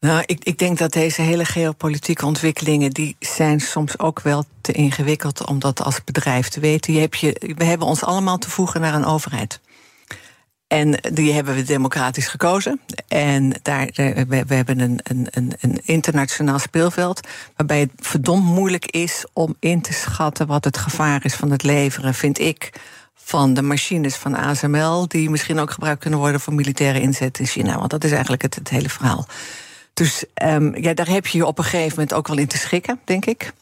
Nou, 0.00 0.22
ik, 0.26 0.44
ik 0.44 0.58
denk 0.58 0.78
dat 0.78 0.92
deze 0.92 1.22
hele 1.22 1.44
geopolitieke 1.44 2.26
ontwikkelingen... 2.26 2.90
die 2.90 3.16
zijn 3.18 3.60
soms 3.60 3.98
ook 3.98 4.20
wel 4.20 4.44
te 4.60 4.72
ingewikkeld 4.72 5.46
om 5.46 5.58
dat 5.58 5.82
als 5.82 6.04
bedrijf 6.04 6.48
te 6.48 6.60
weten. 6.60 6.92
Je 6.92 7.00
hebt 7.00 7.18
je, 7.18 7.54
we 7.56 7.64
hebben 7.64 7.86
ons 7.86 8.04
allemaal 8.04 8.38
te 8.38 8.50
voegen 8.50 8.80
naar 8.80 8.94
een 8.94 9.04
overheid. 9.04 9.60
En 10.72 10.98
die 11.12 11.32
hebben 11.32 11.54
we 11.54 11.62
democratisch 11.62 12.26
gekozen. 12.26 12.80
En 13.08 13.52
daar, 13.62 13.88
we, 14.28 14.44
hebben 14.46 14.80
een, 14.80 15.00
een, 15.02 15.52
een 15.60 15.80
internationaal 15.84 16.58
speelveld. 16.58 17.28
waarbij 17.56 17.80
het 17.80 17.90
verdomd 17.96 18.44
moeilijk 18.44 18.86
is 18.86 19.24
om 19.32 19.56
in 19.58 19.80
te 19.80 19.92
schatten 19.92 20.46
wat 20.46 20.64
het 20.64 20.76
gevaar 20.76 21.24
is 21.24 21.34
van 21.34 21.50
het 21.50 21.62
leveren, 21.62 22.14
vind 22.14 22.38
ik. 22.38 22.72
Van 23.14 23.54
de 23.54 23.62
machines 23.62 24.16
van 24.16 24.36
ASML, 24.36 25.08
die 25.08 25.30
misschien 25.30 25.58
ook 25.58 25.70
gebruikt 25.70 26.00
kunnen 26.00 26.18
worden 26.18 26.40
voor 26.40 26.54
militaire 26.54 27.00
inzet 27.00 27.38
in 27.38 27.46
China. 27.46 27.78
Want 27.78 27.90
dat 27.90 28.04
is 28.04 28.10
eigenlijk 28.10 28.42
het, 28.42 28.68
hele 28.68 28.88
verhaal. 28.88 29.26
Dus 29.94 30.24
um, 30.42 30.76
ja, 30.76 30.94
daar 30.94 31.08
heb 31.08 31.26
je 31.26 31.38
je 31.38 31.46
op 31.46 31.58
een 31.58 31.64
gegeven 31.64 31.90
moment 31.90 32.14
ook 32.14 32.28
wel 32.28 32.38
in 32.38 32.46
te 32.46 32.58
schikken, 32.58 33.00
denk 33.04 33.24
ik. 33.24 33.52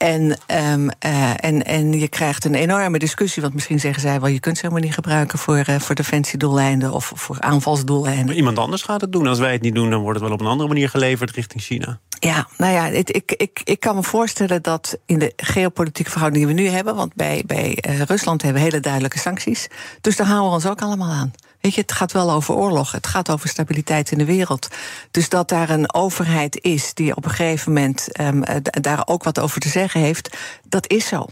En, 0.00 0.38
um, 0.72 0.90
uh, 1.06 1.44
en, 1.44 1.64
en 1.64 1.92
je 1.92 2.08
krijgt 2.08 2.44
een 2.44 2.54
enorme 2.54 2.98
discussie. 2.98 3.42
Want 3.42 3.54
misschien 3.54 3.80
zeggen 3.80 4.02
zij 4.02 4.20
wel: 4.20 4.28
je 4.28 4.40
kunt 4.40 4.56
ze 4.56 4.62
helemaal 4.62 4.84
niet 4.84 4.94
gebruiken 4.94 5.38
voor, 5.38 5.64
uh, 5.68 5.78
voor 5.78 5.94
defensiedoeleinden 5.94 6.92
of 6.92 7.12
voor 7.14 7.40
aanvalsdoeleinden. 7.40 8.26
Maar 8.26 8.34
iemand 8.34 8.58
anders 8.58 8.82
gaat 8.82 9.00
het 9.00 9.12
doen. 9.12 9.26
Als 9.26 9.38
wij 9.38 9.52
het 9.52 9.62
niet 9.62 9.74
doen, 9.74 9.90
dan 9.90 10.00
wordt 10.00 10.18
het 10.18 10.28
wel 10.28 10.36
op 10.36 10.40
een 10.40 10.50
andere 10.50 10.68
manier 10.68 10.88
geleverd 10.88 11.30
richting 11.30 11.62
China. 11.62 11.98
Ja, 12.18 12.48
nou 12.56 12.72
ja, 12.72 12.84
het, 12.84 13.14
ik, 13.16 13.32
ik, 13.32 13.60
ik 13.64 13.80
kan 13.80 13.94
me 13.94 14.02
voorstellen 14.02 14.62
dat 14.62 14.98
in 15.06 15.18
de 15.18 15.32
geopolitieke 15.36 16.10
verhoudingen 16.10 16.46
die 16.46 16.56
we 16.56 16.62
nu 16.62 16.68
hebben. 16.68 16.94
Want 16.94 17.14
bij, 17.14 17.42
bij 17.46 17.78
uh, 17.88 18.02
Rusland 18.02 18.42
hebben 18.42 18.62
we 18.62 18.68
hele 18.68 18.82
duidelijke 18.82 19.18
sancties. 19.18 19.68
Dus 20.00 20.16
daar 20.16 20.26
houden 20.26 20.48
we 20.48 20.54
ons 20.54 20.66
ook 20.66 20.82
allemaal 20.82 21.10
aan. 21.10 21.32
Weet 21.60 21.74
je, 21.74 21.80
het 21.80 21.92
gaat 21.92 22.12
wel 22.12 22.30
over 22.30 22.54
oorlog. 22.54 22.92
Het 22.92 23.06
gaat 23.06 23.30
over 23.30 23.48
stabiliteit 23.48 24.10
in 24.10 24.18
de 24.18 24.24
wereld. 24.24 24.68
Dus 25.10 25.28
dat 25.28 25.48
daar 25.48 25.70
een 25.70 25.94
overheid 25.94 26.58
is 26.60 26.94
die 26.94 27.16
op 27.16 27.24
een 27.24 27.30
gegeven 27.30 27.72
moment 27.72 28.20
um, 28.20 28.42
daar 28.62 29.02
ook 29.04 29.22
wat 29.22 29.38
over 29.38 29.60
te 29.60 29.68
zeggen 29.68 30.00
heeft, 30.00 30.36
dat 30.68 30.90
is 30.90 31.06
zo. 31.06 31.26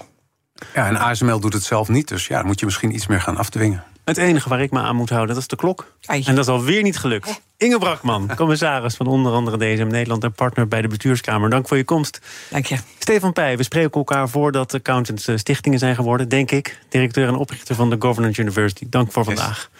Ja, 0.74 0.86
en 0.86 0.96
ASML 0.96 1.40
doet 1.40 1.52
het 1.52 1.64
zelf 1.64 1.88
niet. 1.88 2.08
Dus 2.08 2.26
ja, 2.26 2.36
dan 2.36 2.46
moet 2.46 2.60
je 2.60 2.64
misschien 2.64 2.94
iets 2.94 3.06
meer 3.06 3.20
gaan 3.20 3.36
afdwingen. 3.36 3.84
Het 4.04 4.16
enige 4.16 4.48
waar 4.48 4.60
ik 4.60 4.70
me 4.70 4.80
aan 4.80 4.96
moet 4.96 5.08
houden, 5.08 5.34
dat 5.34 5.42
is 5.42 5.48
de 5.48 5.56
klok. 5.56 5.94
Ai. 6.04 6.22
En 6.26 6.34
dat 6.34 6.44
is 6.44 6.50
alweer 6.50 6.82
niet 6.82 6.98
gelukt. 6.98 7.28
Eh. 7.28 7.34
Inge 7.56 7.78
Brakman, 7.78 8.30
commissaris 8.36 8.94
van 8.94 9.06
onder 9.06 9.32
andere 9.32 9.56
DSM 9.56 9.86
Nederland... 9.86 10.24
en 10.24 10.32
partner 10.32 10.68
bij 10.68 10.82
de 10.82 10.88
bestuurskamer. 10.88 11.50
Dank 11.50 11.68
voor 11.68 11.76
je 11.76 11.84
komst. 11.84 12.20
Dank 12.50 12.66
je. 12.66 12.76
Stefan 12.98 13.32
Pij, 13.32 13.56
we 13.56 13.62
spreken 13.62 13.90
elkaar 13.90 14.28
voordat 14.28 14.74
accountants 14.74 15.28
stichtingen 15.34 15.78
zijn 15.78 15.94
geworden, 15.94 16.28
denk 16.28 16.50
ik. 16.50 16.78
Directeur 16.88 17.28
en 17.28 17.34
oprichter 17.34 17.74
van 17.74 17.90
de 17.90 17.96
Governance 17.98 18.40
University. 18.40 18.86
Dank 18.88 19.12
voor 19.12 19.24
vandaag. 19.24 19.70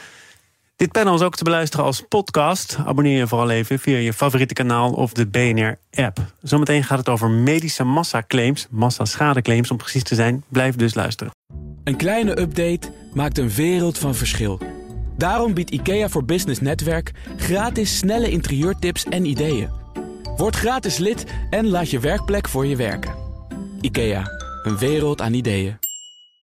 Dit 0.78 0.92
panel 0.92 1.14
is 1.14 1.22
ook 1.22 1.36
te 1.36 1.44
beluisteren 1.44 1.84
als 1.86 2.04
podcast. 2.08 2.78
Abonneer 2.86 3.18
je 3.18 3.26
vooral 3.26 3.50
even 3.50 3.78
via 3.78 3.96
je 3.96 4.12
favoriete 4.12 4.54
kanaal 4.54 4.92
of 4.92 5.12
de 5.12 5.26
BNR-app. 5.26 6.18
Zometeen 6.42 6.84
gaat 6.84 6.98
het 6.98 7.08
over 7.08 7.30
medische 7.30 7.84
massaclaims, 7.84 8.66
massaschadeclaims 8.70 9.70
om 9.70 9.76
precies 9.76 10.02
te 10.02 10.14
zijn. 10.14 10.44
Blijf 10.48 10.76
dus 10.76 10.94
luisteren. 10.94 11.32
Een 11.84 11.96
kleine 11.96 12.40
update 12.40 12.92
maakt 13.14 13.38
een 13.38 13.50
wereld 13.50 13.98
van 13.98 14.14
verschil. 14.14 14.60
Daarom 15.16 15.54
biedt 15.54 15.70
IKEA 15.70 16.08
voor 16.08 16.24
Business 16.24 16.60
Netwerk 16.60 17.12
gratis 17.36 17.98
snelle 17.98 18.30
interieurtips 18.30 19.04
en 19.04 19.24
ideeën. 19.24 19.70
Word 20.36 20.56
gratis 20.56 20.98
lid 20.98 21.24
en 21.50 21.68
laat 21.68 21.90
je 21.90 22.00
werkplek 22.00 22.48
voor 22.48 22.66
je 22.66 22.76
werken. 22.76 23.14
IKEA, 23.80 24.22
een 24.62 24.78
wereld 24.78 25.20
aan 25.20 25.32
ideeën. 25.32 25.78